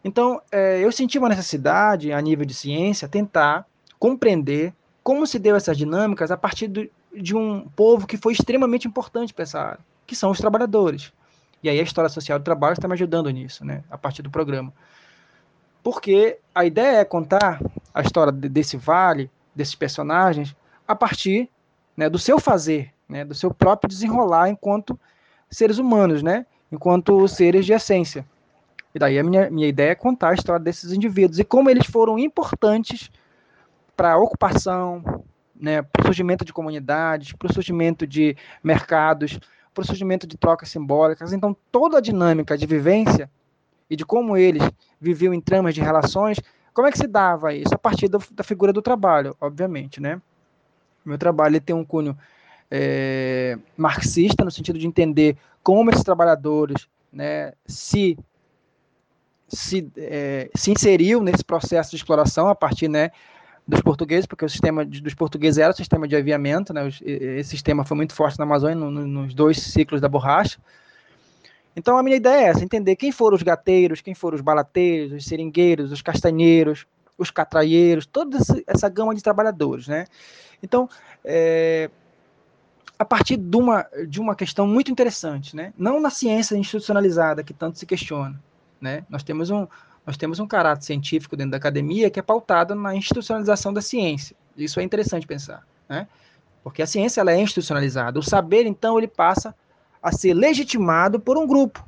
[0.04, 3.66] Então, é, eu senti uma necessidade, a nível de ciência, tentar
[4.00, 8.88] compreender como se deu essas dinâmicas a partir do, de um povo que foi extremamente
[8.88, 11.12] importante para essa área, que são os trabalhadores.
[11.62, 14.30] E aí a História Social do Trabalho está me ajudando nisso, né, a partir do
[14.30, 14.72] programa.
[15.84, 17.62] Porque a ideia é contar
[17.94, 20.56] a história desse vale, desses personagens,
[20.88, 21.50] a partir
[21.96, 24.98] né, do seu fazer, né, do seu próprio desenrolar enquanto
[25.50, 28.26] seres humanos, né, enquanto seres de essência.
[28.94, 31.86] E daí a minha, minha ideia é contar a história desses indivíduos e como eles
[31.86, 33.12] foram importantes
[33.96, 35.24] para a ocupação,
[35.56, 39.40] né, para o surgimento de comunidades, para o surgimento de mercados,
[39.74, 41.34] para o surgimento de trocas simbólicas.
[41.34, 43.30] Então, toda a dinâmica de vivência
[43.90, 44.64] e de como eles
[45.00, 46.40] viviam em tramas de relações,
[46.74, 47.74] como é que se dava isso?
[47.74, 50.22] A partir do, da figura do trabalho, obviamente, né?
[51.04, 52.18] Meu trabalho tem um cunho
[52.70, 58.18] é, marxista, no sentido de entender como esses trabalhadores né, se
[59.50, 63.12] se, é, se inseriu nesse processo de exploração a partir né,
[63.68, 67.50] dos portugueses, porque o sistema de, dos portugueses era o sistema de aviamento, né, esse
[67.50, 70.60] sistema foi muito forte na Amazônia no, no, nos dois ciclos da borracha.
[71.76, 75.14] Então a minha ideia é essa, entender quem foram os gateiros, quem foram os balateiros,
[75.14, 76.86] os seringueiros, os castanheiros,
[77.18, 80.06] os catraieiros, toda essa gama de trabalhadores, né?
[80.64, 80.90] Então,
[81.24, 81.90] é,
[82.98, 85.74] a partir de uma, de uma questão muito interessante, né?
[85.78, 88.42] Não na ciência institucionalizada que tanto se questiona,
[88.82, 89.06] né?
[89.10, 89.68] Nós temos um
[90.06, 94.36] nós temos um caráter científico dentro da academia que é pautado na institucionalização da ciência.
[94.58, 96.08] Isso é interessante pensar, né?
[96.64, 98.20] Porque a ciência ela é institucionalizada.
[98.20, 99.56] O saber, então, ele passa
[100.02, 101.86] a ser legitimado por um grupo.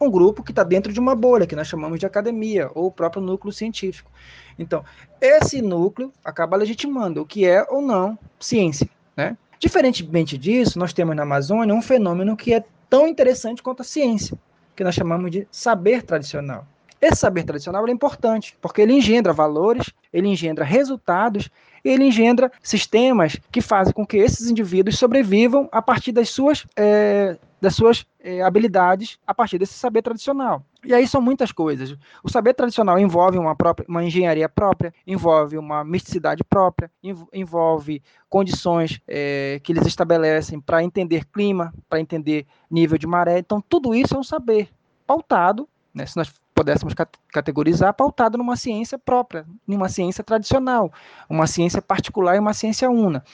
[0.00, 2.92] Um grupo que está dentro de uma bolha, que nós chamamos de academia, ou o
[2.92, 4.10] próprio núcleo científico.
[4.58, 4.84] Então,
[5.20, 8.88] esse núcleo acaba legitimando o que é ou não ciência.
[9.16, 9.36] Né?
[9.58, 14.38] Diferentemente disso, nós temos na Amazônia um fenômeno que é tão interessante quanto a ciência,
[14.80, 16.66] que nós chamamos de saber tradicional.
[17.02, 21.50] Esse saber tradicional é importante, porque ele engendra valores, ele engendra resultados,
[21.84, 27.36] ele engendra sistemas que fazem com que esses indivíduos sobrevivam a partir das suas, é,
[27.60, 30.64] das suas é, habilidades, a partir desse saber tradicional.
[30.84, 31.94] E aí são muitas coisas.
[32.24, 36.90] O saber tradicional envolve uma, própria, uma engenharia própria, envolve uma misticidade própria,
[37.32, 43.38] envolve condições é, que eles estabelecem para entender clima, para entender nível de maré.
[43.38, 44.70] Então, tudo isso é um saber
[45.06, 46.94] pautado, né, se nós pudéssemos
[47.32, 50.92] categorizar, pautado numa ciência própria, numa ciência tradicional,
[51.28, 53.24] uma ciência particular e uma ciência una.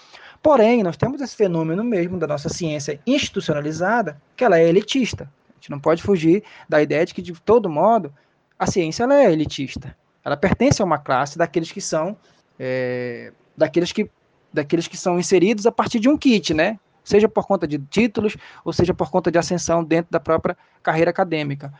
[0.42, 5.28] Porém, nós temos esse fenômeno mesmo da nossa ciência institucionalizada, que ela é elitista
[5.66, 8.12] gente não pode fugir da ideia de que, de todo modo,
[8.58, 9.96] a ciência ela é elitista.
[10.24, 12.16] Ela pertence a uma classe daqueles que são
[12.58, 14.10] é, daqueles que
[14.52, 16.78] daqueles que são inseridos a partir de um kit, né?
[17.04, 21.10] Seja por conta de títulos ou seja por conta de ascensão dentro da própria carreira
[21.10, 21.72] acadêmica.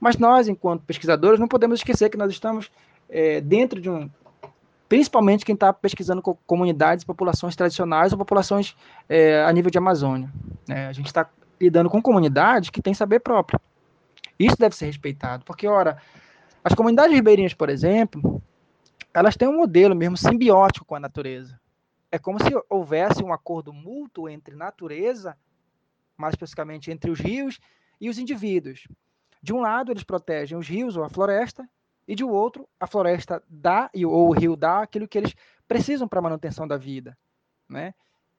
[0.00, 2.70] Mas nós, enquanto pesquisadores, não podemos esquecer que nós estamos
[3.08, 4.10] é, dentro de um
[4.88, 8.76] principalmente quem está pesquisando com comunidades, populações tradicionais ou populações
[9.08, 10.30] é, a nível de Amazônia.
[10.68, 10.86] Né?
[10.86, 11.28] A gente está
[11.60, 13.60] lidando com comunidades que têm saber próprio.
[14.38, 15.96] Isso deve ser respeitado, porque, ora,
[16.62, 18.42] as comunidades ribeirinhas, por exemplo,
[19.12, 21.58] elas têm um modelo mesmo simbiótico com a natureza.
[22.10, 25.36] É como se houvesse um acordo mútuo entre natureza,
[26.16, 27.58] mais especificamente entre os rios
[28.00, 28.86] e os indivíduos.
[29.44, 31.68] De um lado, eles protegem os rios ou a floresta,
[32.08, 35.34] e de outro, a floresta dá ou o rio dá aquilo que eles
[35.68, 37.14] precisam para a manutenção da vida,
[37.68, 37.92] né?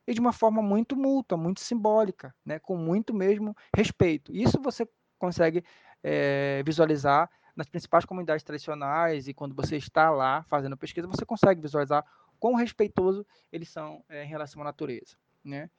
[0.08, 4.36] e de uma forma muito mútua, muito simbólica, né, com muito mesmo respeito.
[4.36, 4.88] Isso você
[5.20, 5.64] consegue
[6.04, 11.62] é, visualizar nas principais comunidades tradicionais e quando você está lá fazendo pesquisa, você consegue
[11.62, 12.04] visualizar
[12.40, 15.16] quão respeitoso eles são é, em relação à natureza.
[15.44, 15.70] Né?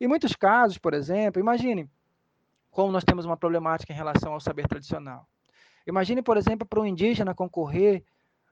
[0.00, 1.88] Em muitos casos, por exemplo, imagine
[2.72, 5.28] como nós temos uma problemática em relação ao saber tradicional.
[5.86, 8.02] Imagine, por exemplo, para um indígena concorrer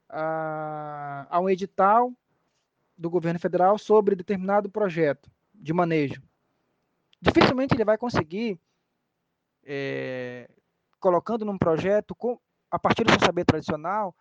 [0.08, 2.12] a, a um edital
[2.96, 6.22] do governo federal sobre determinado projeto de manejo.
[7.20, 8.60] Dificilmente ele vai conseguir,
[9.64, 10.48] é,
[10.98, 12.38] colocando num projeto, com,
[12.70, 14.14] a partir do seu saber tradicional,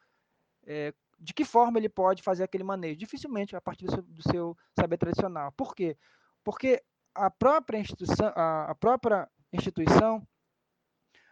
[0.65, 2.97] é, de que forma ele pode fazer aquele manejo?
[2.97, 5.51] Dificilmente a partir do seu, do seu saber tradicional.
[5.51, 5.97] Por quê?
[6.41, 6.81] Porque
[7.13, 10.25] a própria instituição, a, a própria instituição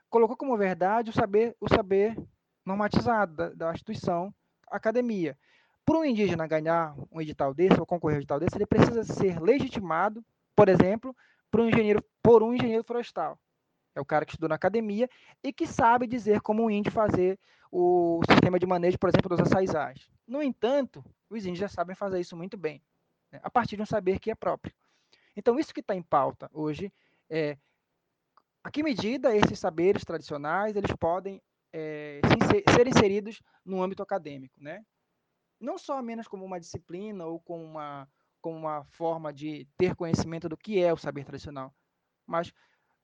[0.09, 2.17] colocou como verdade o saber, o saber
[2.65, 4.33] normatizado da, da instituição
[4.69, 5.37] academia.
[5.85, 9.03] Para um indígena ganhar um edital desse ou concorrer a um edital desse, ele precisa
[9.03, 10.23] ser legitimado,
[10.55, 11.15] por exemplo,
[11.49, 13.39] por um engenheiro, por um engenheiro florestal.
[13.95, 15.09] É o cara que estudou na academia
[15.43, 17.39] e que sabe dizer como um índio fazer
[17.71, 20.09] o sistema de manejo, por exemplo, dos açaizais.
[20.27, 22.81] No entanto, os índios já sabem fazer isso muito bem,
[23.31, 24.73] né, a partir de um saber que é próprio.
[25.35, 26.91] Então, isso que está em pauta hoje
[27.29, 27.57] é
[28.67, 32.19] a que medida esses saberes tradicionais eles podem é,
[32.75, 34.83] ser inseridos no âmbito acadêmico, né?
[35.57, 38.09] Não só apenas como uma disciplina ou como uma,
[38.41, 41.73] como uma forma de ter conhecimento do que é o saber tradicional,
[42.25, 42.51] mas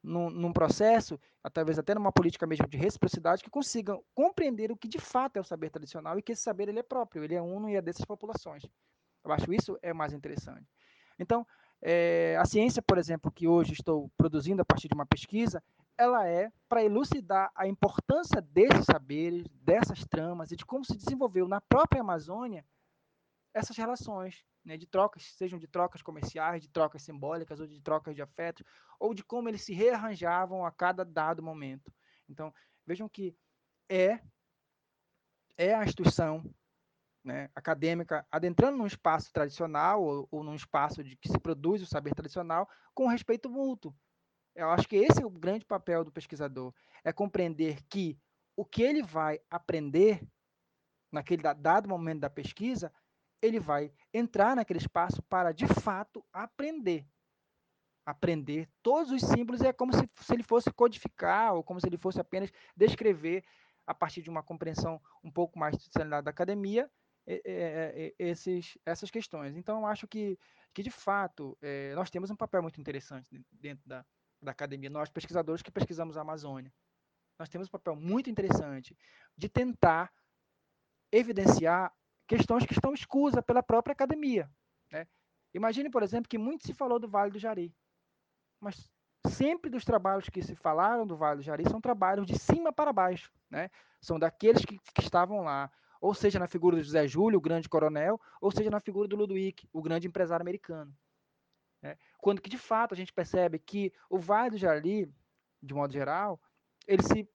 [0.03, 1.17] num, num, processo,
[1.53, 5.39] talvez até numa política mesmo de reciprocidade, que consigam compreender o que de fato é
[5.39, 7.81] o saber tradicional e que esse saber ele é próprio, ele é uno e é
[7.81, 8.63] dessas populações.
[9.23, 10.67] Eu acho isso é mais interessante.
[11.17, 11.47] Então,
[11.85, 15.61] é, a ciência, por exemplo, que hoje estou produzindo a partir de uma pesquisa,
[15.97, 21.45] ela é para elucidar a importância desses saberes, dessas tramas e de como se desenvolveu
[21.45, 22.65] na própria Amazônia
[23.53, 28.15] essas relações né, de trocas, sejam de trocas comerciais, de trocas simbólicas ou de trocas
[28.15, 28.65] de afetos,
[28.97, 31.93] ou de como eles se rearranjavam a cada dado momento.
[32.29, 32.53] Então,
[32.85, 33.35] vejam que
[33.89, 34.21] é
[35.55, 36.43] é a instituição
[37.23, 41.85] né, acadêmica adentrando num espaço tradicional ou, ou num espaço de que se produz o
[41.85, 43.95] saber tradicional com respeito mútuo.
[44.55, 48.19] Eu acho que esse é o grande papel do pesquisador, é compreender que
[48.55, 50.21] o que ele vai aprender
[51.11, 52.91] naquele dado momento da pesquisa
[53.41, 57.05] ele vai entrar naquele espaço para, de fato, aprender.
[58.05, 61.97] Aprender todos os símbolos é como se, se ele fosse codificar, ou como se ele
[61.97, 63.43] fosse apenas descrever,
[63.85, 66.89] a partir de uma compreensão um pouco mais institucionalizada da academia,
[67.25, 69.55] esses, essas questões.
[69.55, 70.37] Então, eu acho que,
[70.73, 74.05] que de fato, é, nós temos um papel muito interessante dentro da,
[74.41, 76.71] da academia, nós pesquisadores que pesquisamos a Amazônia.
[77.39, 78.95] Nós temos um papel muito interessante
[79.37, 80.11] de tentar
[81.11, 81.93] evidenciar
[82.27, 84.49] questões que estão escusas pela própria academia.
[84.91, 85.07] Né?
[85.53, 87.73] Imagine, por exemplo, que muito se falou do Vale do Jari,
[88.59, 88.89] mas
[89.27, 92.93] sempre dos trabalhos que se falaram do Vale do Jari são trabalhos de cima para
[92.93, 93.69] baixo, né?
[94.01, 95.71] São daqueles que, que estavam lá,
[96.03, 99.15] ou seja, na figura do José Júlio, o grande coronel, ou seja, na figura do
[99.15, 100.93] Ludwig, o grande empresário americano.
[101.81, 101.95] Né?
[102.17, 105.09] Quando que, de fato, a gente percebe que o Vale do Jari,
[105.61, 106.41] de modo geral,
[106.85, 107.25] ele se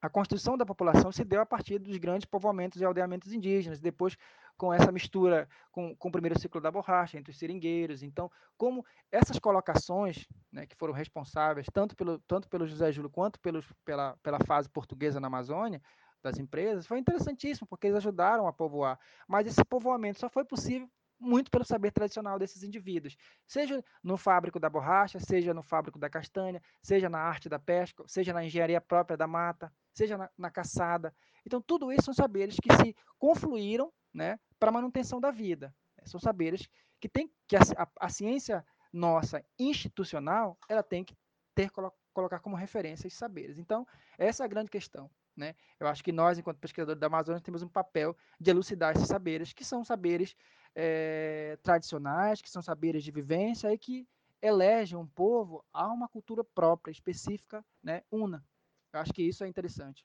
[0.00, 4.16] a construção da população se deu a partir dos grandes povoamentos e aldeamentos indígenas, depois
[4.56, 8.02] com essa mistura com, com o primeiro ciclo da borracha, entre os seringueiros.
[8.02, 13.38] Então, como essas colocações, né, que foram responsáveis tanto pelo, tanto pelo José Júlio quanto
[13.38, 15.82] pelos, pela, pela fase portuguesa na Amazônia,
[16.22, 18.98] das empresas, foi interessantíssimo, porque eles ajudaram a povoar.
[19.26, 20.88] Mas esse povoamento só foi possível
[21.20, 26.08] muito pelo saber tradicional desses indivíduos, seja no fábrico da borracha, seja no fábrico da
[26.08, 30.50] castanha, seja na arte da pesca, seja na engenharia própria da mata, seja na, na
[30.50, 31.14] caçada.
[31.44, 35.74] Então, tudo isso são saberes que se confluíram né, para a manutenção da vida.
[36.04, 36.68] São saberes
[37.00, 41.16] que tem que a, a, a ciência nossa institucional ela tem que
[41.54, 41.70] ter
[42.12, 43.58] colocar como referência esses saberes.
[43.58, 45.10] Então, essa é a grande questão.
[45.38, 45.54] Né?
[45.78, 49.52] Eu acho que nós, enquanto pesquisadores da Amazônia, temos um papel de elucidar esses saberes,
[49.52, 50.34] que são saberes
[50.74, 54.06] é, tradicionais, que são saberes de vivência e que
[54.42, 58.44] elegem um povo a uma cultura própria, específica, né, una.
[58.92, 60.04] Eu acho que isso é interessante.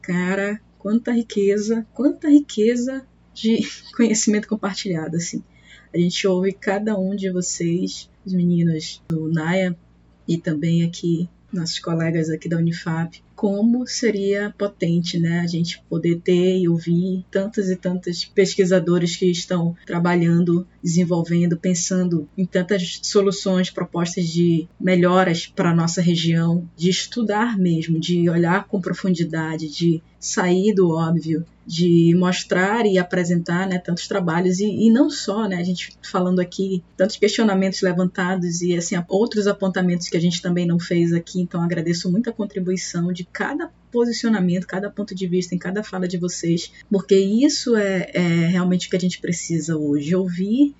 [0.00, 3.58] Cara, quanta riqueza, quanta riqueza de
[3.96, 5.42] conhecimento compartilhado, assim.
[5.92, 9.76] A gente ouve cada um de vocês, os meninos do Naya
[10.26, 16.20] e também aqui nossos colegas aqui da Unifap, como seria potente, né, a gente poder
[16.20, 23.70] ter e ouvir tantos e tantos pesquisadores que estão trabalhando, desenvolvendo, pensando em tantas soluções,
[23.70, 30.02] propostas de melhoras para a nossa região, de estudar mesmo, de olhar com profundidade, de
[30.18, 34.60] sair do óbvio, de mostrar e apresentar né, tantos trabalhos.
[34.60, 39.46] E, e, não só, né, a gente falando aqui, tantos questionamentos levantados e assim outros
[39.46, 43.70] apontamentos que a gente também não fez aqui, então agradeço muito a contribuição de cada
[43.90, 48.86] posicionamento, cada ponto de vista em cada fala de vocês, porque isso é, é realmente
[48.86, 50.74] o que a gente precisa hoje, ouvir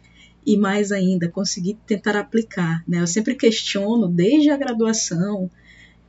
[0.46, 2.82] e mais ainda conseguir tentar aplicar.
[2.86, 3.00] Né?
[3.00, 5.50] Eu sempre questiono desde a graduação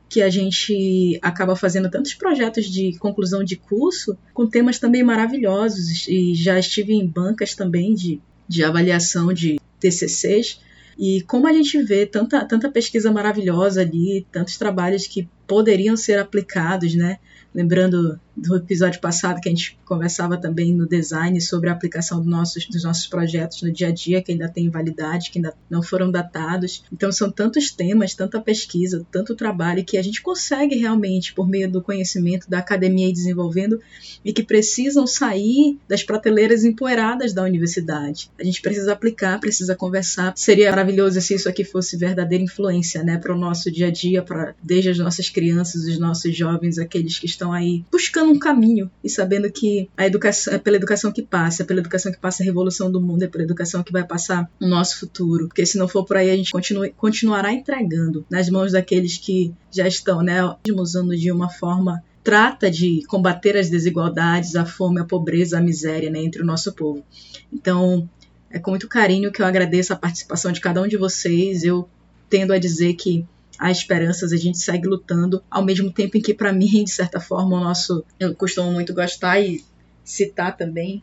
[0.08, 6.06] que a gente acaba fazendo tantos projetos de conclusão de curso com temas também maravilhosos
[6.06, 10.60] e já estive em bancas também de, de avaliação de TCCs
[10.98, 16.18] e como a gente vê tanta, tanta pesquisa maravilhosa ali, tantos trabalhos que poderiam ser
[16.18, 17.18] aplicados, né?
[17.54, 22.30] Lembrando do episódio passado que a gente conversava também no design sobre a aplicação do
[22.30, 25.82] nossos, dos nossos projetos no dia a dia, que ainda tem validade, que ainda não
[25.82, 26.82] foram datados.
[26.90, 31.70] Então são tantos temas, tanta pesquisa, tanto trabalho que a gente consegue realmente, por meio
[31.70, 33.80] do conhecimento da academia ir desenvolvendo,
[34.24, 38.30] e que precisam sair das prateleiras empoeiradas da universidade.
[38.40, 40.32] A gente precisa aplicar, precisa conversar.
[40.36, 44.22] Seria maravilhoso se isso aqui fosse verdadeira influência né, para o nosso dia a dia,
[44.22, 48.90] para desde as nossas crianças, os nossos jovens, aqueles que estão aí buscando um caminho
[49.02, 52.42] e sabendo que a educação é pela educação que passa, é pela educação que passa
[52.42, 55.48] a revolução do mundo, é pela educação que vai passar o nosso futuro.
[55.48, 59.52] Porque se não for por aí, a gente continue, continuará entregando nas mãos daqueles que
[59.70, 60.38] já estão, né,
[60.76, 66.10] usando de uma forma trata de combater as desigualdades, a fome, a pobreza, a miséria
[66.10, 67.04] né, entre o nosso povo.
[67.52, 68.08] Então,
[68.50, 71.64] é com muito carinho que eu agradeço a participação de cada um de vocês.
[71.64, 71.88] Eu
[72.28, 73.26] tendo a dizer que
[73.62, 77.20] há esperanças, a gente segue lutando, ao mesmo tempo em que, para mim, de certa
[77.20, 78.04] forma, o nosso.
[78.18, 79.64] Eu costumo muito gostar e
[80.02, 81.00] citar também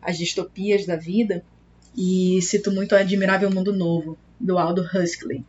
[0.00, 1.44] as distopias da vida,
[1.94, 5.44] e cito muito o Admirável Mundo Novo, do Aldo Huxley.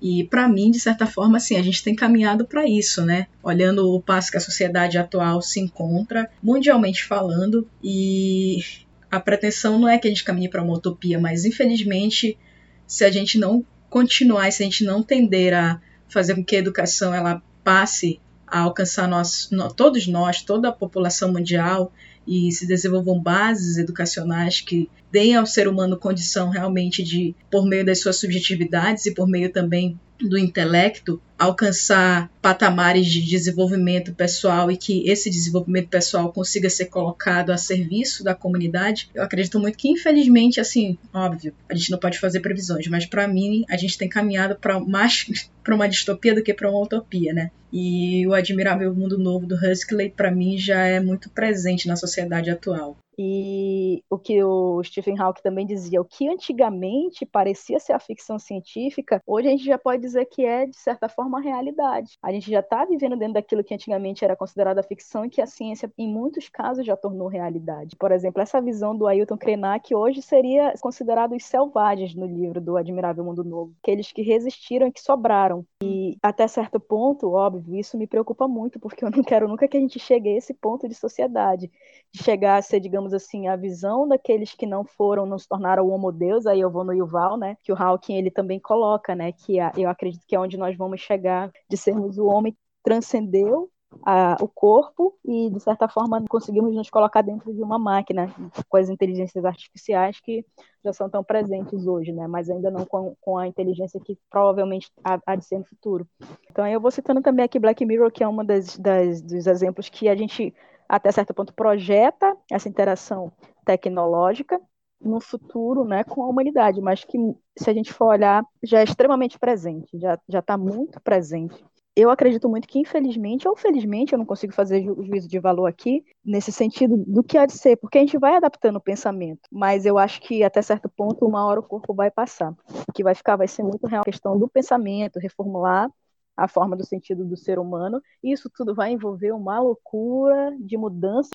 [0.00, 3.26] E para mim, de certa forma, assim, a gente tem caminhado para isso, né?
[3.42, 8.64] Olhando o passo que a sociedade atual se encontra, mundialmente falando, e
[9.10, 12.38] a pretensão não é que a gente caminhe para uma utopia, mas infelizmente,
[12.86, 13.62] se a gente não
[13.94, 18.58] continuar, se a gente não tender a fazer com que a educação ela passe a
[18.58, 21.92] alcançar nós, todos nós, toda a população mundial
[22.26, 27.86] e se desenvolvam bases educacionais que deem ao ser humano condição realmente de, por meio
[27.86, 34.76] das suas subjetividades e por meio também do intelecto, alcançar patamares de desenvolvimento pessoal e
[34.76, 39.88] que esse desenvolvimento pessoal consiga ser colocado a serviço da comunidade, eu acredito muito que,
[39.88, 44.08] infelizmente, assim, óbvio, a gente não pode fazer previsões, mas para mim a gente tem
[44.08, 45.26] caminhado para mais
[45.62, 47.50] para uma distopia do que para uma utopia, né?
[47.72, 52.50] E o admirável mundo novo do Huxley para mim já é muito presente na sociedade
[52.50, 52.96] atual.
[53.18, 58.38] E o que o Stephen Hawking também dizia, o que antigamente parecia ser a ficção
[58.38, 62.18] científica, hoje a gente já pode dizer que é, de certa forma, a realidade.
[62.22, 65.40] A gente já está vivendo dentro daquilo que antigamente era considerado a ficção e que
[65.40, 67.96] a ciência, em muitos casos, já tornou realidade.
[67.96, 72.76] Por exemplo, essa visão do Ailton Krenak hoje seria considerado os selvagens no livro do
[72.76, 75.64] Admirável Mundo Novo, aqueles que resistiram e que sobraram.
[75.82, 79.76] E até certo ponto, óbvio, isso me preocupa muito, porque eu não quero nunca que
[79.76, 81.70] a gente chegue a esse ponto de sociedade,
[82.12, 85.46] de chegar a ser, digamos, digamos assim, a visão daqueles que não foram, não se
[85.48, 89.14] tornaram homo deus, aí eu vou no Yuval, né, que o Hawking ele também coloca,
[89.14, 92.52] né, que a, eu acredito que é onde nós vamos chegar de sermos o homem
[92.52, 93.68] que transcendeu
[94.04, 98.28] a, o corpo e, de certa forma, conseguimos nos colocar dentro de uma máquina
[98.68, 100.44] com as inteligências artificiais que
[100.84, 102.26] já são tão presentes hoje, né?
[102.26, 106.06] mas ainda não com, com a inteligência que provavelmente há, há, de ser no futuro.
[106.50, 109.88] Então, eu vou citando também aqui Black Mirror, que é um das, das, dos exemplos
[109.88, 110.52] que a gente
[110.88, 113.32] até certo ponto, projeta essa interação
[113.64, 114.60] tecnológica
[115.00, 117.18] no futuro né, com a humanidade, mas que,
[117.58, 121.62] se a gente for olhar, já é extremamente presente, já está muito presente.
[121.96, 125.66] Eu acredito muito que, infelizmente ou felizmente, eu não consigo fazer ju juízo de valor
[125.66, 129.42] aqui, nesse sentido do que há de ser, porque a gente vai adaptando o pensamento,
[129.50, 132.52] mas eu acho que até certo ponto, uma hora o corpo vai passar.
[132.88, 135.88] O que vai ficar vai ser muito real a questão do pensamento, reformular
[136.36, 138.02] a forma do sentido do ser humano.
[138.22, 141.30] E isso tudo vai envolver uma loucura de mudança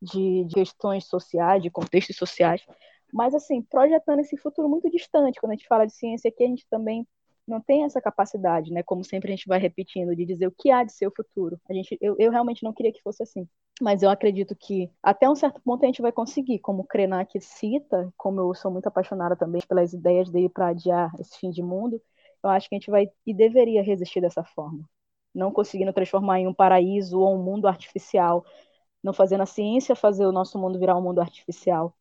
[0.00, 2.64] de, de questões sociais, de contextos sociais.
[3.12, 5.38] Mas, assim, projetando esse futuro muito distante.
[5.38, 7.06] Quando a gente fala de ciência aqui, a gente também
[7.46, 8.82] não tem essa capacidade, né?
[8.82, 11.60] Como sempre a gente vai repetindo, de dizer o que há de ser o futuro.
[11.68, 13.46] A gente, eu, eu realmente não queria que fosse assim.
[13.80, 18.12] Mas eu acredito que até um certo ponto a gente vai conseguir, como Krenak cita,
[18.16, 22.00] como eu sou muito apaixonada também pelas ideias dele para adiar esse fim de mundo,
[22.42, 24.88] eu acho que a gente vai e deveria resistir dessa forma.
[25.34, 28.44] Não conseguindo transformar em um paraíso ou um mundo artificial,
[29.02, 31.94] não fazendo a ciência fazer o nosso mundo virar um mundo artificial.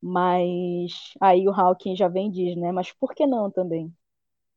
[0.00, 2.72] Mas aí o Hawking já vem e diz, né?
[2.72, 3.92] Mas por que não também?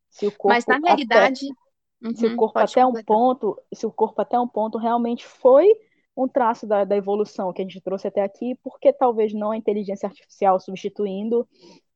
[0.10, 3.86] Se o corpo Mas na realidade, até, uhum, se o corpo até um ponto, se
[3.86, 5.68] o corpo até um ponto realmente foi
[6.16, 9.58] um traço da, da evolução que a gente trouxe até aqui, porque talvez não a
[9.58, 11.48] inteligência artificial substituindo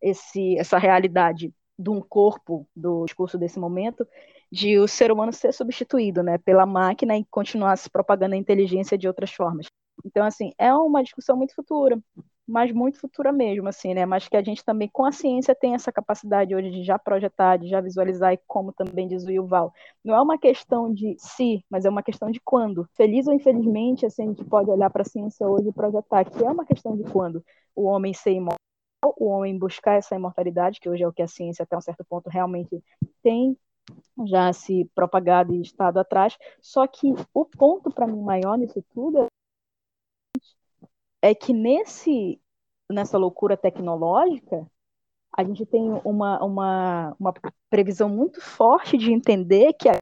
[0.01, 4.07] esse, essa realidade de um corpo do discurso desse momento,
[4.51, 8.97] de o ser humano ser substituído né, pela máquina e continuar se propagando a inteligência
[8.97, 9.67] de outras formas.
[10.05, 11.99] Então, assim, é uma discussão muito futura.
[12.47, 14.05] mas muito futura mesmo, assim, né?
[14.05, 17.57] Mas que a gente também, com a ciência, tem essa capacidade hoje de já projetar,
[17.57, 19.73] de já visualizar, e como também diz o Yuval,
[20.03, 22.87] não é uma questão de se, mas é uma questão de quando.
[22.95, 26.43] Feliz ou infelizmente, assim, a gente pode olhar para a ciência hoje e projetar que
[26.43, 27.43] é uma questão de quando
[27.75, 28.57] o homem ser imortal,
[29.17, 32.03] o homem buscar essa imortalidade, que hoje é o que a ciência, até um certo
[32.05, 32.83] ponto, realmente
[33.21, 33.57] tem
[34.25, 36.37] já se propagado e estado atrás.
[36.61, 39.27] Só que o ponto para mim maior nisso tudo
[41.21, 42.39] é que nesse
[42.91, 44.65] nessa loucura tecnológica
[45.35, 47.33] a gente tem uma, uma, uma
[47.69, 49.97] previsão muito forte de entender que as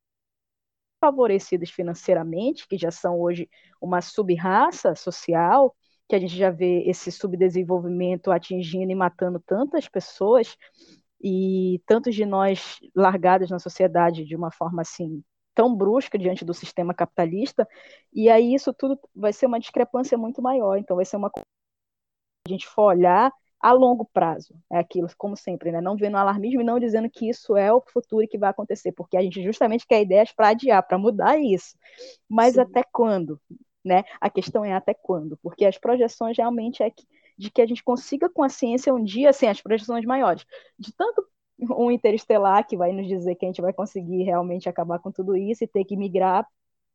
[1.03, 3.49] favorecidas financeiramente, que já são hoje
[3.81, 5.75] uma sub-raça social,
[6.13, 10.55] que a gente já vê esse subdesenvolvimento atingindo e matando tantas pessoas,
[11.19, 15.23] e tantos de nós largados na sociedade de uma forma assim
[15.55, 17.67] tão brusca diante do sistema capitalista,
[18.13, 21.31] e aí isso tudo vai ser uma discrepância muito maior, então vai ser uma
[22.45, 25.81] a gente for olhar a longo prazo, é aquilo, como sempre, né?
[25.81, 28.91] não vendo alarmismo e não dizendo que isso é o futuro e que vai acontecer,
[28.91, 31.75] porque a gente justamente quer ideias para adiar, para mudar isso,
[32.29, 32.61] mas Sim.
[32.61, 33.39] até quando?
[33.83, 34.03] Né?
[34.21, 37.03] A questão é até quando, porque as projeções realmente é que
[37.37, 40.45] de que a gente consiga com a ciência um dia, assim, as projeções maiores,
[40.77, 41.25] de tanto
[41.71, 45.35] um interestelar que vai nos dizer que a gente vai conseguir realmente acabar com tudo
[45.35, 46.45] isso e ter que migrar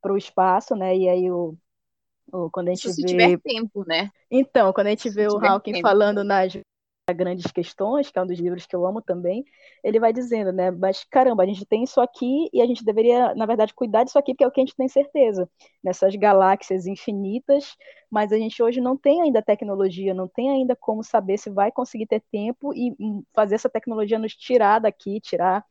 [0.01, 0.97] para o espaço, né?
[0.97, 1.57] E aí o,
[2.33, 4.11] o quando a gente isso vê se tiver tempo, né?
[4.31, 6.53] Então, quando a gente se vê o Hawking falando nas
[7.13, 9.45] Grandes Questões, que é um dos livros que eu amo também,
[9.83, 13.35] ele vai dizendo, né, mas caramba, a gente tem isso aqui e a gente deveria,
[13.35, 15.49] na verdade, cuidar disso aqui, porque é o que a gente tem certeza,
[15.83, 17.77] nessas galáxias infinitas,
[18.11, 21.71] mas a gente hoje não tem ainda tecnologia, não tem ainda como saber se vai
[21.71, 25.65] conseguir ter tempo e hum, fazer essa tecnologia nos tirar daqui, tirar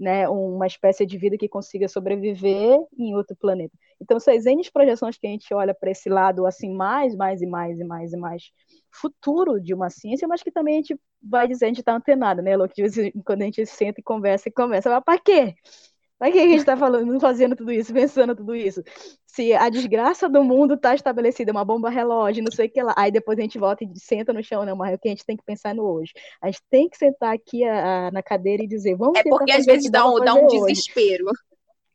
[0.00, 3.76] né, uma espécie de vida que consiga sobreviver em outro planeta.
[4.00, 7.46] Então, essas N projeções que a gente olha para esse lado assim mais, mais e
[7.46, 8.44] mais e mais e mais
[8.90, 12.40] futuro de uma ciência, mas que também a gente vai dizer, a gente está antenado,
[12.40, 12.82] né, Loki?
[13.24, 15.54] Quando a gente senta e conversa e conversa, mas para quê?
[16.20, 18.82] Para que a gente está falando, fazendo tudo isso, pensando tudo isso?
[19.26, 22.92] Se a desgraça do mundo está estabelecida, uma bomba relógio, não sei o que lá,
[22.94, 25.12] aí depois a gente volta e senta no chão, não, mas é o que a
[25.12, 26.12] gente tem que pensar no hoje.
[26.42, 29.50] A gente tem que sentar aqui a, a, na cadeira e dizer, vamos É porque
[29.50, 31.24] às vezes dá um, dá um desespero.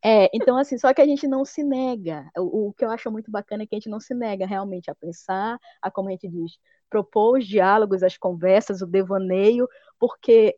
[0.04, 2.28] É, então assim, só que a gente não se nega.
[2.36, 4.90] O, o, que eu acho muito bacana é que a gente não se nega realmente
[4.90, 6.54] a pensar, a como a gente diz,
[6.90, 9.68] propor os diálogos, as conversas, o devaneio,
[10.00, 10.58] porque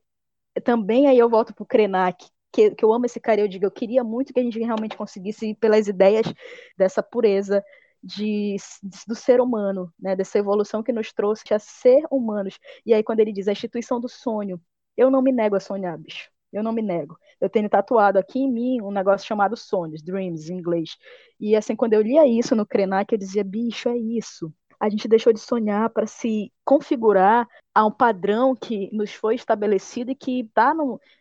[0.64, 3.66] também aí eu volto para o Krenak, que, que eu amo esse cara, eu digo,
[3.66, 6.26] eu queria muito que a gente realmente conseguisse ir pelas ideias
[6.76, 7.64] dessa pureza
[8.02, 12.58] de, de, do ser humano, né, dessa evolução que nos trouxe a ser humanos.
[12.84, 14.60] E aí, quando ele diz a instituição do sonho,
[14.96, 16.32] eu não me nego a sonhar, bicho.
[16.52, 17.16] Eu não me nego.
[17.40, 20.98] Eu tenho tatuado aqui em mim um negócio chamado sonhos, dreams, em inglês.
[21.40, 25.08] E assim, quando eu lia isso no Krenak, eu dizia, bicho, é isso a gente
[25.08, 30.42] deixou de sonhar para se configurar a um padrão que nos foi estabelecido e que
[30.42, 30.74] está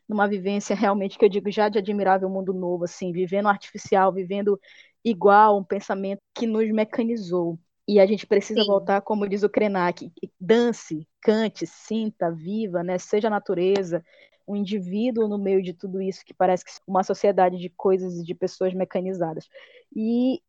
[0.09, 4.61] numa vivência realmente que eu digo já de admirável mundo novo, assim, vivendo artificial, vivendo
[5.05, 7.59] igual, um pensamento que nos mecanizou.
[7.89, 8.67] E a gente precisa Sim.
[8.67, 12.99] voltar, como diz o Krenak, dance, cante, sinta, viva, né?
[12.99, 14.03] seja a natureza,
[14.47, 18.25] um indivíduo no meio de tudo isso que parece que uma sociedade de coisas e
[18.25, 19.49] de pessoas mecanizadas.
[19.95, 20.41] E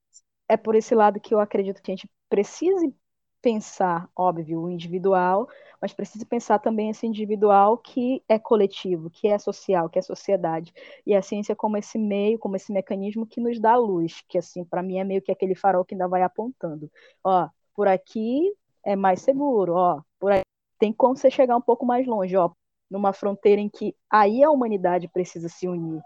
[0.50, 2.94] é por esse lado que eu acredito que a gente precise
[3.42, 5.48] pensar, óbvio, o individual,
[5.82, 10.74] mas precisa pensar também esse individual que é coletivo, que é social, que é sociedade.
[11.06, 14.66] E a ciência como esse meio, como esse mecanismo que nos dá luz, que assim,
[14.66, 16.92] para mim é meio que aquele farol que ainda vai apontando.
[17.24, 20.42] Ó, por aqui é mais seguro, ó, por aí
[20.80, 22.52] tem como você chegar um pouco mais longe, ó,
[22.90, 26.02] numa fronteira em que aí a humanidade precisa se unir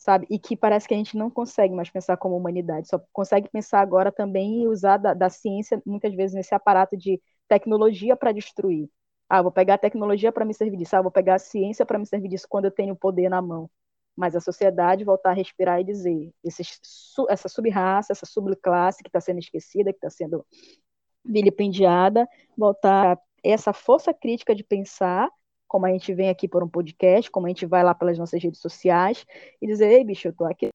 [0.00, 0.26] sabe?
[0.30, 3.80] E que parece que a gente não consegue mais pensar como humanidade, só consegue pensar
[3.80, 8.88] agora também e usar da, da ciência, muitas vezes, nesse aparato de tecnologia para destruir.
[9.28, 11.98] Ah, vou pegar a tecnologia para me servir disso, ah, vou pegar a ciência para
[11.98, 13.70] me servir disso quando eu tenho o poder na mão.
[14.16, 16.32] Mas a sociedade voltar a respirar e dizer:
[17.28, 20.44] essa subraça, essa subclasse que está sendo esquecida, que está sendo
[21.24, 22.26] vilipendiada,
[22.56, 25.30] voltar essa força crítica de pensar
[25.70, 28.42] como a gente vem aqui por um podcast, como a gente vai lá pelas nossas
[28.42, 29.24] redes sociais
[29.62, 30.68] e dizer, ei, bicho, eu tô aqui,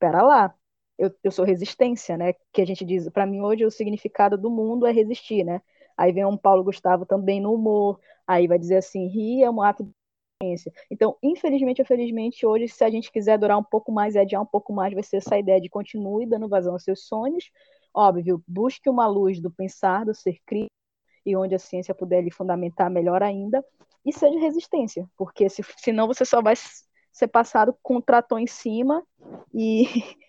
[0.00, 0.52] pera lá,
[0.98, 2.34] eu, eu sou resistência, né?
[2.52, 5.62] Que a gente diz, para mim hoje o significado do mundo é resistir, né?
[5.96, 9.62] Aí vem um Paulo Gustavo também no humor, aí vai dizer assim, rir é um
[9.62, 9.90] ato de
[10.42, 10.72] resistência.
[10.90, 14.42] Então, infelizmente ou felizmente, hoje, se a gente quiser durar um pouco mais e adiar
[14.42, 17.52] um pouco mais, vai ser essa ideia de continue dando vazão aos seus sonhos,
[17.94, 20.72] óbvio, busque uma luz do pensar, do ser crítico,
[21.24, 23.64] e onde a ciência puder lhe fundamentar melhor ainda,
[24.08, 26.54] e seja resistência, porque se, senão você só vai
[27.12, 29.04] ser passado com um trator em cima
[29.52, 29.84] e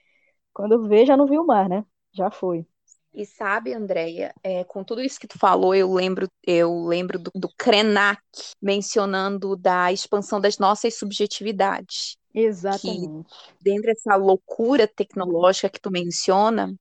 [0.53, 1.86] quando vê já não viu o mar, né?
[2.11, 2.65] Já foi.
[3.13, 7.32] E sabe, Andréia, é, com tudo isso que tu falou, eu lembro, eu lembro do,
[7.34, 8.21] do Krenak
[8.61, 12.17] mencionando da expansão das nossas subjetividades.
[12.34, 13.25] Exatamente.
[13.25, 16.75] Que, dentro dessa loucura tecnológica que tu menciona,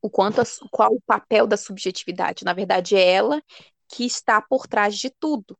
[0.00, 2.44] o quanto a, qual o papel da subjetividade?
[2.44, 3.42] Na verdade, é ela
[3.88, 5.58] que está por trás de tudo.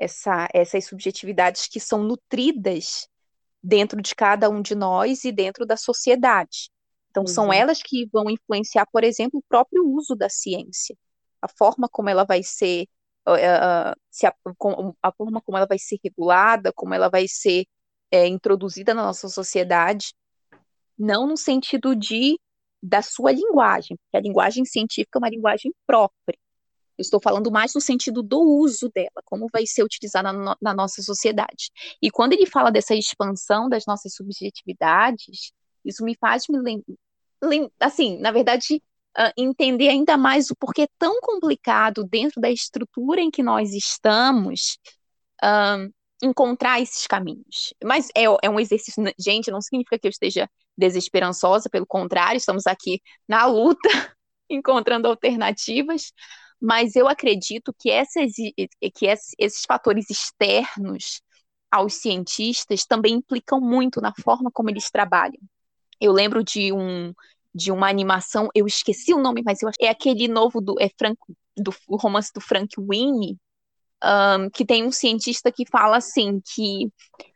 [0.00, 3.08] Essa, essas subjetividades que são nutridas
[3.62, 6.70] dentro de cada um de nós e dentro da sociedade.
[7.10, 7.52] Então, são uhum.
[7.52, 10.96] elas que vão influenciar, por exemplo, o próprio uso da ciência,
[11.42, 12.86] a forma como ela vai ser,
[13.26, 14.34] uh, se a,
[15.02, 17.66] a, forma como ela vai ser regulada, como ela vai ser
[18.10, 20.14] é, introduzida na nossa sociedade,
[20.98, 22.38] não no sentido de
[22.80, 26.38] da sua linguagem, porque a linguagem científica é uma linguagem própria.
[26.98, 30.74] Eu estou falando mais no sentido do uso dela, como vai ser utilizada na, na
[30.74, 31.70] nossa sociedade.
[32.02, 35.52] E quando ele fala dessa expansão das nossas subjetividades,
[35.84, 38.82] isso me faz me lembrar, assim, na verdade,
[39.16, 43.72] uh, entender ainda mais o porquê é tão complicado dentro da estrutura em que nós
[43.72, 44.78] estamos
[45.42, 45.92] uh,
[46.22, 47.72] encontrar esses caminhos.
[47.82, 52.66] Mas é, é um exercício, gente, não significa que eu esteja desesperançosa, pelo contrário, estamos
[52.66, 53.88] aqui na luta,
[54.48, 56.12] encontrando alternativas,
[56.60, 59.06] mas eu acredito que, essas, que
[59.38, 61.22] esses fatores externos
[61.70, 65.40] aos cientistas também implicam muito na forma como eles trabalham.
[66.00, 67.12] Eu lembro de um
[67.54, 71.18] de uma animação, eu esqueci o nome, mas eu é aquele novo do é Frank,
[71.56, 73.36] do romance do Frank Winnie,
[74.04, 76.88] um, que tem um cientista que fala assim que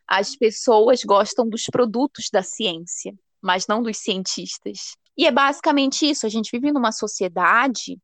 [0.06, 4.94] as pessoas gostam dos produtos da ciência, mas não dos cientistas.
[5.16, 6.26] E é basicamente isso.
[6.26, 7.98] A gente vive numa sociedade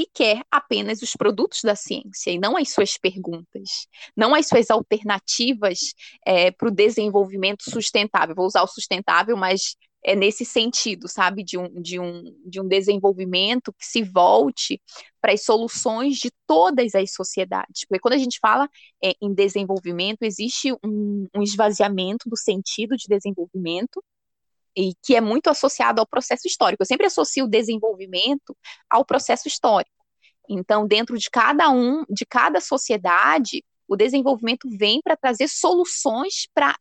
[0.00, 3.86] que quer apenas os produtos da ciência e não as suas perguntas,
[4.16, 5.94] não as suas alternativas
[6.26, 8.34] é, para o desenvolvimento sustentável.
[8.34, 12.66] Vou usar o sustentável, mas é nesse sentido, sabe, de um, de um, de um
[12.66, 14.80] desenvolvimento que se volte
[15.20, 17.84] para as soluções de todas as sociedades.
[17.86, 18.68] Porque quando a gente fala
[19.04, 24.02] é, em desenvolvimento, existe um, um esvaziamento do sentido de desenvolvimento,
[24.76, 26.82] e que é muito associado ao processo histórico.
[26.82, 28.56] Eu sempre associo o desenvolvimento
[28.88, 29.90] ao processo histórico.
[30.48, 36.76] Então, dentro de cada um, de cada sociedade, o desenvolvimento vem para trazer soluções para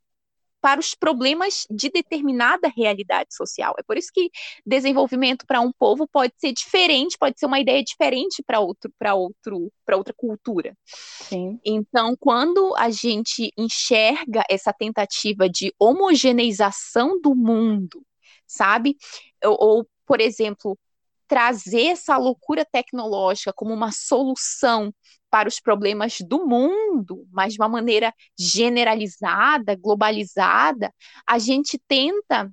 [0.61, 3.75] para os problemas de determinada realidade social.
[3.77, 4.29] É por isso que
[4.65, 9.15] desenvolvimento para um povo pode ser diferente, pode ser uma ideia diferente para outro, para
[9.15, 10.77] outro, para outra cultura.
[10.85, 11.59] Sim.
[11.65, 18.03] Então, quando a gente enxerga essa tentativa de homogeneização do mundo,
[18.45, 18.97] sabe?
[19.43, 20.77] Ou, ou por exemplo,
[21.27, 24.91] trazer essa loucura tecnológica como uma solução
[25.29, 30.93] para os problemas do mundo, mas de uma maneira generalizada, globalizada,
[31.27, 32.51] a gente tenta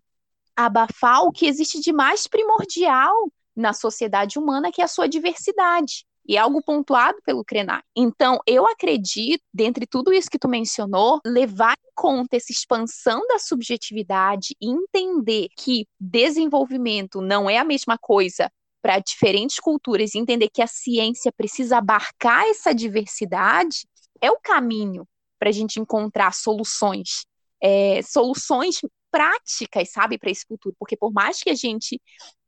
[0.54, 3.14] abafar o que existe de mais primordial
[3.54, 6.04] na sociedade humana, que é a sua diversidade.
[6.28, 7.84] E é algo pontuado pelo Krenak.
[7.94, 13.38] Então, eu acredito, dentre tudo isso que tu mencionou, levar em conta essa expansão da
[13.38, 18.50] subjetividade e entender que desenvolvimento não é a mesma coisa
[18.87, 23.84] para diferentes culturas e entender que a ciência precisa abarcar essa diversidade
[24.20, 25.05] é o caminho
[25.41, 27.26] para a gente encontrar soluções,
[27.61, 28.78] é, soluções
[29.11, 30.76] práticas, sabe, para esse futuro.
[30.78, 32.01] Porque por mais que a gente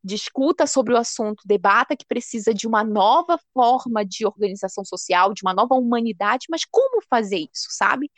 [0.04, 5.42] discuta sobre o assunto, debata que precisa de uma nova forma de organização social, de
[5.42, 8.08] uma nova humanidade, mas como fazer isso, sabe?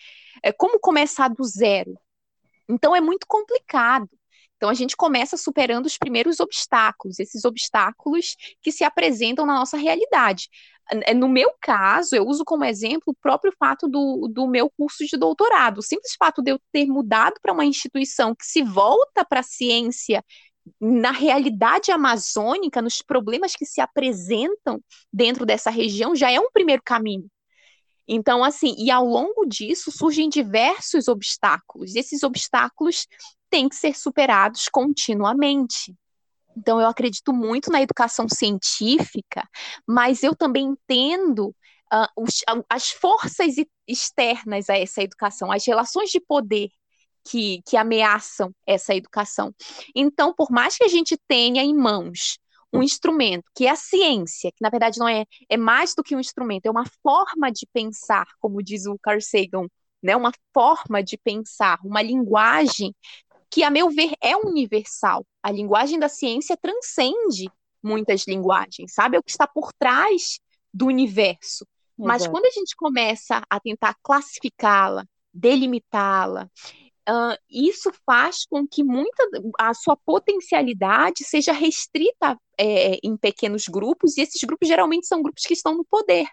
[0.42, 1.98] É, como começar do zero?
[2.68, 4.10] Então é muito complicado.
[4.60, 9.78] Então a gente começa superando os primeiros obstáculos, esses obstáculos que se apresentam na nossa
[9.78, 10.50] realidade.
[11.06, 15.06] É, no meu caso, eu uso como exemplo o próprio fato do, do meu curso
[15.06, 15.78] de doutorado.
[15.78, 19.42] O simples fato de eu ter mudado para uma instituição que se volta para a
[19.42, 20.22] ciência
[20.78, 24.78] na realidade amazônica, nos problemas que se apresentam
[25.10, 27.30] dentro dessa região, já é um primeiro caminho.
[28.06, 31.94] Então, assim, e ao longo disso surgem diversos obstáculos.
[31.94, 33.06] Esses obstáculos
[33.50, 35.94] têm que ser superados continuamente.
[36.56, 39.48] Então, eu acredito muito na educação científica,
[39.86, 41.54] mas eu também entendo
[41.92, 43.54] uh, os, as forças
[43.86, 46.68] externas a essa educação, as relações de poder
[47.24, 49.54] que, que ameaçam essa educação.
[49.94, 52.38] Então, por mais que a gente tenha em mãos
[52.72, 56.14] um instrumento, que é a ciência, que na verdade não é, é mais do que
[56.14, 59.66] um instrumento, é uma forma de pensar, como diz o Carl Sagan,
[60.02, 62.94] né, uma forma de pensar, uma linguagem
[63.50, 65.26] que, a meu ver, é universal.
[65.42, 67.50] A linguagem da ciência transcende
[67.82, 69.16] muitas linguagens, sabe?
[69.16, 70.38] É o que está por trás
[70.72, 71.66] do universo.
[71.98, 76.48] Mas quando a gente começa a tentar classificá-la, delimitá-la,
[77.08, 79.22] uh, isso faz com que muita
[79.58, 85.44] a sua potencialidade seja restrita é, em pequenos grupos, e esses grupos geralmente são grupos
[85.44, 86.26] que estão no poder.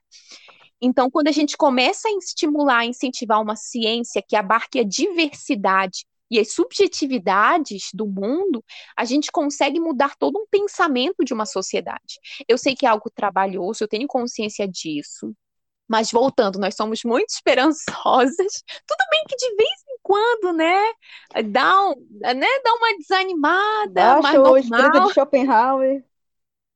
[0.80, 6.39] Então, quando a gente começa a estimular, incentivar uma ciência que abarque a diversidade e
[6.39, 8.63] as subjetividades do mundo,
[8.95, 12.19] a gente consegue mudar todo um pensamento de uma sociedade.
[12.47, 15.34] Eu sei que é algo trabalhoso, eu tenho consciência disso.
[15.88, 18.63] Mas voltando, nós somos muito esperançosas.
[18.86, 20.91] Tudo bem que de vez em quando, né,
[21.45, 26.03] dá, um, né, dá uma desanimada, Baixa mas o normal, espírito de Schopenhauer.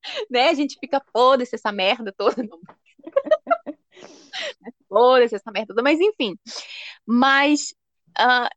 [0.30, 0.50] né?
[0.50, 2.44] A gente fica, foda-se essa merda toda.
[4.88, 6.38] foda-se essa merda toda, mas enfim.
[7.06, 7.74] Mas
[8.20, 8.50] uh,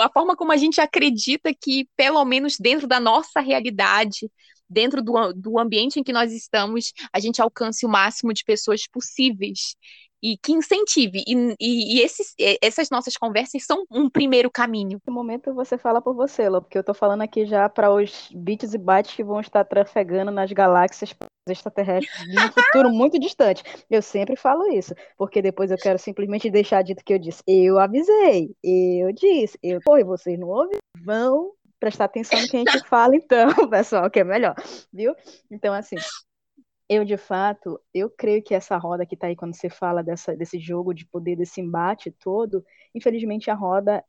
[0.00, 4.30] a forma como a gente acredita que, pelo menos dentro da nossa realidade,
[4.68, 8.86] dentro do, do ambiente em que nós estamos, a gente alcance o máximo de pessoas
[8.88, 9.76] possíveis
[10.24, 11.22] e que incentive.
[11.26, 14.98] E, e, e esses, essas nossas conversas são um primeiro caminho.
[15.06, 18.30] No momento você fala por você, Lô, porque eu tô falando aqui já para os
[18.34, 21.14] bits e bytes que vão estar trafegando nas galáxias
[21.46, 23.62] extraterrestres em um futuro muito distante.
[23.90, 27.42] Eu sempre falo isso, porque depois eu quero simplesmente deixar dito que eu disse.
[27.46, 30.78] Eu avisei, eu disse, eu, pô, e vocês não ouvem?
[31.04, 34.54] Vão prestar atenção no que a gente fala, então, pessoal, que é melhor,
[34.90, 35.14] viu?
[35.50, 35.96] Então, assim,
[36.88, 40.36] eu, de fato, eu creio que essa roda que está aí, quando você fala dessa,
[40.36, 42.64] desse jogo de poder, desse embate todo,
[42.94, 44.04] infelizmente a roda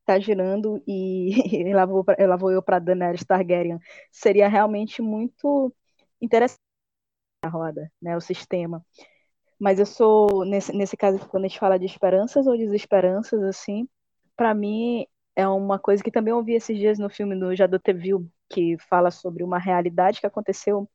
[0.00, 3.78] está girando e lá vou, lá vou eu para Daenerys Targaryen.
[4.12, 5.74] Seria realmente muito
[6.20, 6.60] interessante
[7.42, 8.84] a roda, né, o sistema.
[9.58, 13.88] Mas eu sou, nesse, nesse caso, quando a gente fala de esperanças ou desesperanças, assim,
[14.36, 18.30] para mim é uma coisa que também ouvi esses dias no filme do Jadot Teville,
[18.50, 20.88] que fala sobre uma realidade que aconteceu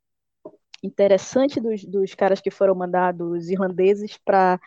[0.83, 4.59] interessante dos, dos caras que foram mandados irlandeses para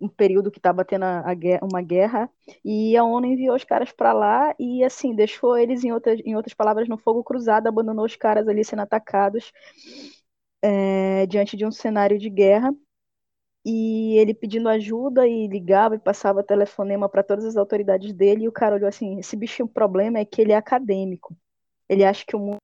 [0.00, 2.30] um período que estava tendo a, a uma guerra.
[2.64, 6.36] E a ONU enviou os caras para lá e assim deixou eles em outras, em
[6.36, 9.52] outras palavras no fogo cruzado, abandonou os caras ali sendo atacados
[10.62, 12.74] é, diante de um cenário de guerra.
[13.66, 18.44] E ele pedindo ajuda e ligava e passava telefonema para todas as autoridades dele.
[18.44, 21.36] E o cara olhou assim, esse bicho o problema é que ele é acadêmico.
[21.88, 22.58] Ele acha que o mundo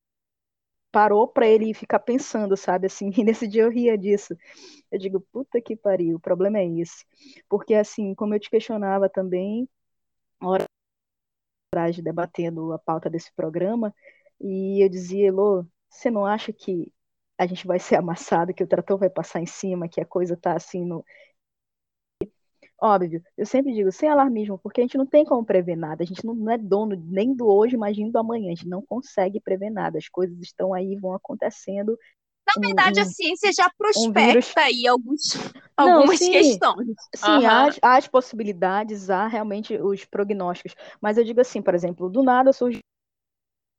[0.92, 2.86] parou para ele ficar pensando, sabe?
[2.86, 4.36] Assim, e nesse dia eu ria disso.
[4.90, 7.04] Eu digo, puta que pariu, o problema é esse.
[7.48, 9.68] Porque, assim, como eu te questionava também,
[10.42, 10.64] hora
[11.72, 13.94] atrás, debatendo a pauta desse programa,
[14.40, 16.92] e eu dizia, Elô, você não acha que
[17.38, 20.36] a gente vai ser amassado, que o trator vai passar em cima, que a coisa
[20.36, 21.04] tá assim no,
[22.82, 26.06] Óbvio, eu sempre digo, sem alarmismo, porque a gente não tem como prever nada, a
[26.06, 28.80] gente não, não é dono nem do hoje, mas nem do amanhã, a gente não
[28.80, 31.98] consegue prever nada, as coisas estão aí, vão acontecendo.
[32.46, 34.52] Na verdade, um, a ciência já prospecta um vírus...
[34.56, 35.20] aí alguns,
[35.76, 36.96] algumas sim, questões.
[37.14, 37.46] Sim, uhum.
[37.46, 42.22] há, há as possibilidades, há realmente os prognósticos, mas eu digo assim, por exemplo, do
[42.22, 42.80] nada surge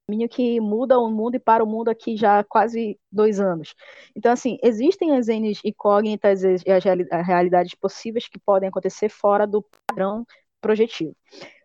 [0.07, 3.73] caminho que muda o mundo e para o mundo aqui já há quase dois anos.
[4.15, 6.83] Então, assim, existem as N incógnitas e as
[7.25, 10.25] realidades possíveis que podem acontecer fora do padrão
[10.61, 11.15] projetivo.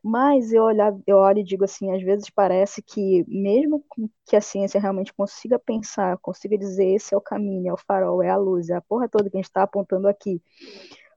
[0.02, 0.66] Mas eu,
[1.06, 3.84] eu olho e digo assim, às vezes parece que mesmo
[4.24, 8.22] que a ciência realmente consiga pensar, consiga dizer esse é o caminho, é o farol,
[8.22, 10.40] é a luz, é a porra toda que a gente está apontando aqui,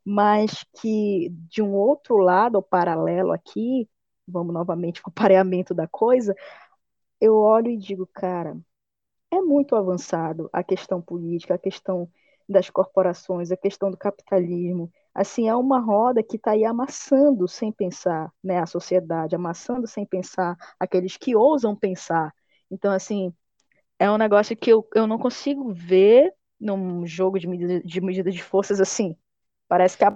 [0.04, 3.88] mas que de um outro lado, ou paralelo aqui,
[4.28, 6.36] vamos novamente com o pareamento da coisa,
[7.22, 8.58] eu olho e digo, cara,
[9.32, 12.10] é muito avançado a questão política, a questão
[12.48, 14.92] das corporações, a questão do capitalismo.
[15.14, 20.06] Assim, é uma roda que está aí amassando sem pensar, né, a sociedade, amassando sem
[20.06, 22.34] pensar aqueles que ousam pensar.
[22.72, 23.34] Então, assim,
[24.00, 28.32] é um negócio que eu, eu não consigo ver num jogo de medida de, medida
[28.32, 29.16] de forças assim.
[29.68, 30.16] Parece que a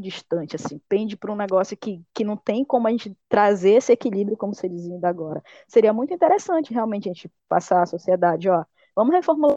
[0.00, 3.92] distante, assim, pende para um negócio que, que não tem como a gente trazer esse
[3.92, 5.42] equilíbrio, como você dizia ainda agora.
[5.68, 8.64] Seria muito interessante realmente a gente passar a sociedade, ó,
[8.94, 9.56] vamos reformular o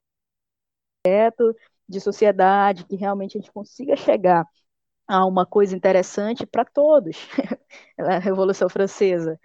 [1.03, 1.55] projeto
[1.87, 4.45] de sociedade, que realmente a gente consiga chegar
[5.07, 7.17] a uma coisa interessante para todos.
[7.99, 9.39] a Revolução Francesa.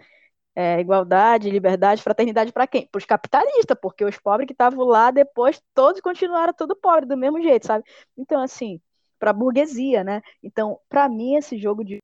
[0.55, 2.87] É, igualdade, liberdade, fraternidade para quem?
[2.87, 7.17] Para os capitalistas, porque os pobres que estavam lá depois, todos continuaram tudo pobre, do
[7.17, 7.85] mesmo jeito, sabe?
[8.17, 8.81] Então, assim,
[9.19, 10.21] para a burguesia, né?
[10.43, 11.99] Então, para mim, esse jogo de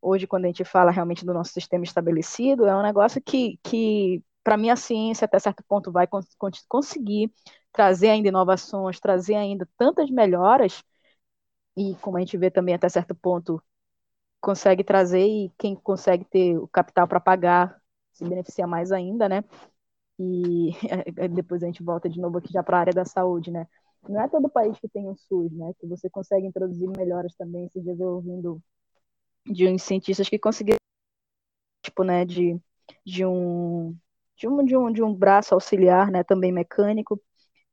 [0.00, 4.22] hoje, quando a gente fala realmente do nosso sistema estabelecido, é um negócio que, que
[4.44, 6.26] para mim, a ciência, até certo ponto, vai cons
[6.68, 7.32] conseguir
[7.72, 10.84] trazer ainda inovações, trazer ainda tantas melhoras,
[11.76, 13.62] e como a gente vê também, até certo ponto,
[14.40, 17.80] consegue trazer, e quem consegue ter o capital para pagar
[18.12, 19.44] se beneficia mais ainda, né?
[20.18, 20.72] E
[21.34, 23.66] depois a gente volta de novo aqui já para a área da saúde, né?
[24.08, 25.72] Não é todo país que tem um SUS, né?
[25.78, 27.70] Que você consegue introduzir melhoras também.
[27.74, 28.62] Eu ouvindo
[29.46, 30.78] de uns cientistas que conseguiram,
[31.82, 32.60] tipo, né, de,
[33.04, 33.96] de um
[34.36, 37.20] de um, de um, de um braço auxiliar, né, também mecânico,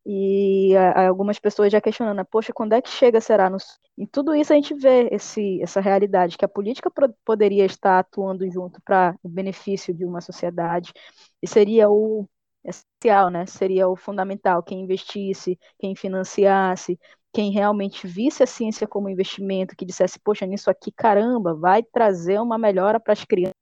[0.05, 3.49] e algumas pessoas já questionando, né, poxa, quando é que chega, será?
[3.49, 3.57] No...
[3.97, 6.91] Em tudo isso a gente vê esse, essa realidade, que a política
[7.25, 10.93] poderia estar atuando junto para o benefício de uma sociedade,
[11.41, 12.27] e seria o
[12.63, 13.45] essencial, né?
[13.45, 16.99] Seria o fundamental, quem investisse, quem financiasse,
[17.33, 22.39] quem realmente visse a ciência como investimento, que dissesse, poxa, nisso aqui, caramba, vai trazer
[22.39, 23.53] uma melhora para as crianças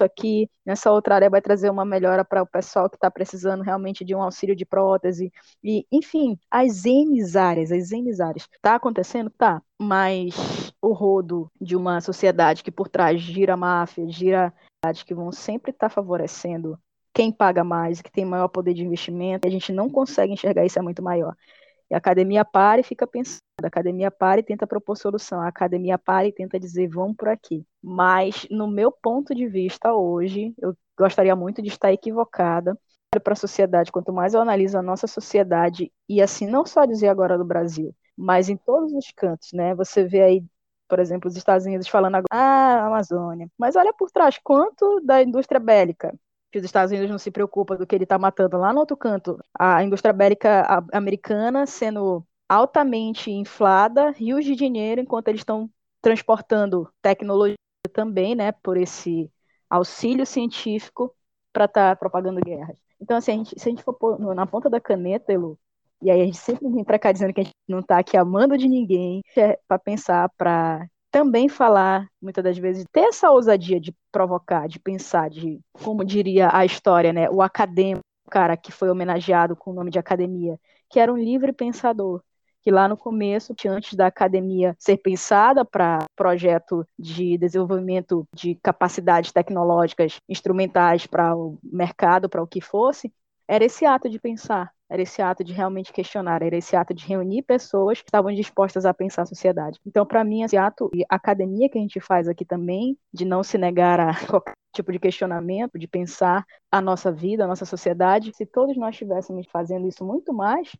[0.00, 4.04] aqui nessa outra área vai trazer uma melhora para o pessoal que está precisando realmente
[4.04, 5.32] de um auxílio de prótese.
[5.62, 8.48] E, enfim, as N áreas, as N áreas.
[8.50, 9.30] Está acontecendo?
[9.30, 9.62] Tá.
[9.80, 14.52] Mas o rodo de uma sociedade que por trás gira máfia, gira
[15.06, 16.78] que vão sempre estar tá favorecendo
[17.14, 20.78] quem paga mais, que tem maior poder de investimento, a gente não consegue enxergar isso
[20.78, 21.34] é muito maior.
[21.90, 25.48] E a academia para e fica pensando, a academia para e tenta propor solução, a
[25.48, 27.66] academia para e tenta dizer vamos por aqui.
[27.82, 32.78] Mas, no meu ponto de vista hoje, eu gostaria muito de estar equivocada
[33.22, 33.92] para a sociedade.
[33.92, 37.94] Quanto mais eu analiso a nossa sociedade, e assim, não só dizer agora do Brasil,
[38.16, 39.74] mas em todos os cantos, né?
[39.74, 40.44] Você vê aí,
[40.88, 43.48] por exemplo, os Estados Unidos falando agora, ah, Amazônia.
[43.58, 46.14] Mas olha por trás, quanto da indústria bélica
[46.52, 48.96] que os Estados Unidos não se preocupa do que ele está matando lá no outro
[48.96, 49.42] canto.
[49.58, 55.70] A indústria bélica americana sendo altamente inflada, rios de dinheiro, enquanto eles estão
[56.02, 57.56] transportando tecnologia
[57.94, 59.30] também, né, por esse
[59.70, 61.14] auxílio científico
[61.52, 62.76] para estar tá propagando guerras.
[63.00, 63.96] Então, assim, a gente, se a gente for
[64.34, 65.58] na ponta da caneta, Elu,
[66.02, 68.16] e aí a gente sempre vem para cá dizendo que a gente não está aqui
[68.16, 73.78] amando de ninguém, é para pensar, para também falar, muitas das vezes, ter essa ousadia
[73.78, 78.00] de provocar, de pensar, de, como diria a história, né, o acadêmico,
[78.30, 80.58] cara que foi homenageado com o nome de academia,
[80.88, 82.22] que era um livre pensador,
[82.62, 89.32] que lá no começo, antes da academia ser pensada para projeto de desenvolvimento de capacidades
[89.32, 93.12] tecnológicas instrumentais para o mercado, para o que fosse,
[93.46, 97.06] era esse ato de pensar, era esse ato de realmente questionar, era esse ato de
[97.06, 99.80] reunir pessoas que estavam dispostas a pensar a sociedade.
[99.86, 103.42] Então, para mim, esse ato e academia que a gente faz aqui também, de não
[103.42, 108.34] se negar a qualquer tipo de questionamento, de pensar a nossa vida, a nossa sociedade,
[108.34, 110.70] se todos nós estivéssemos fazendo isso muito mais,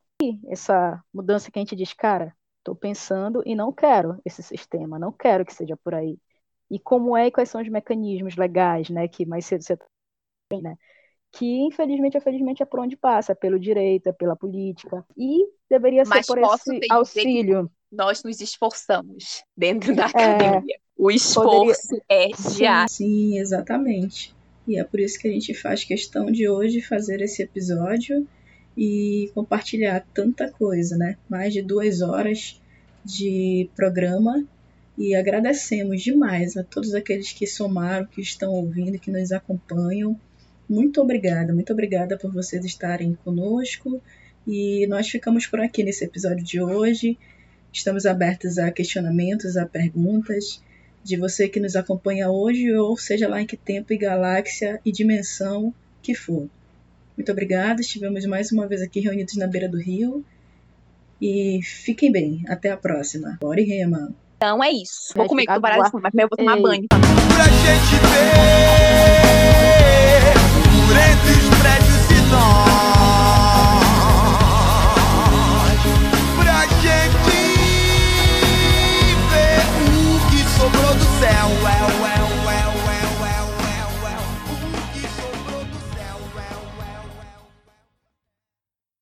[0.47, 5.11] essa mudança que a gente diz, cara, estou pensando e não quero esse sistema, não
[5.11, 6.19] quero que seja por aí.
[6.71, 9.79] E como é e quais são os mecanismos legais, né, que mais cedo você
[10.63, 10.77] né,
[11.33, 16.39] que infelizmente, infelizmente é por onde passa, pelo direito, pela política, e deveria ser por
[16.39, 17.70] esse auxílio.
[17.91, 20.76] Nós nos esforçamos dentro da é, academia.
[20.76, 22.05] É, o esforço poderia...
[22.09, 22.89] é diário.
[22.89, 24.35] Sim, sim, exatamente.
[24.68, 28.26] E é por isso que a gente faz questão de hoje fazer esse episódio
[28.76, 31.16] e compartilhar tanta coisa, né?
[31.28, 32.61] Mais de duas horas
[33.05, 34.45] de programa
[34.97, 40.18] e agradecemos demais a todos aqueles que somaram, que estão ouvindo, que nos acompanham
[40.73, 44.01] muito obrigada, muito obrigada por vocês estarem conosco.
[44.47, 47.18] E nós ficamos por aqui nesse episódio de hoje.
[47.70, 50.62] Estamos abertos a questionamentos, a perguntas
[51.05, 54.91] de você que nos acompanha hoje, ou seja lá em que tempo e galáxia e
[54.91, 56.49] dimensão que for.
[57.16, 60.25] Muito obrigada, estivemos mais uma vez aqui reunidos na beira do rio.
[61.20, 63.37] E fiquem bem, até a próxima.
[63.41, 64.12] Bora e rema.
[64.39, 65.12] Então é isso.
[65.14, 66.87] Vou comer com baralho, mas eu vou tomar banho.
[66.89, 67.95] Pra gente
[69.66, 69.72] ver
[70.93, 71.51] os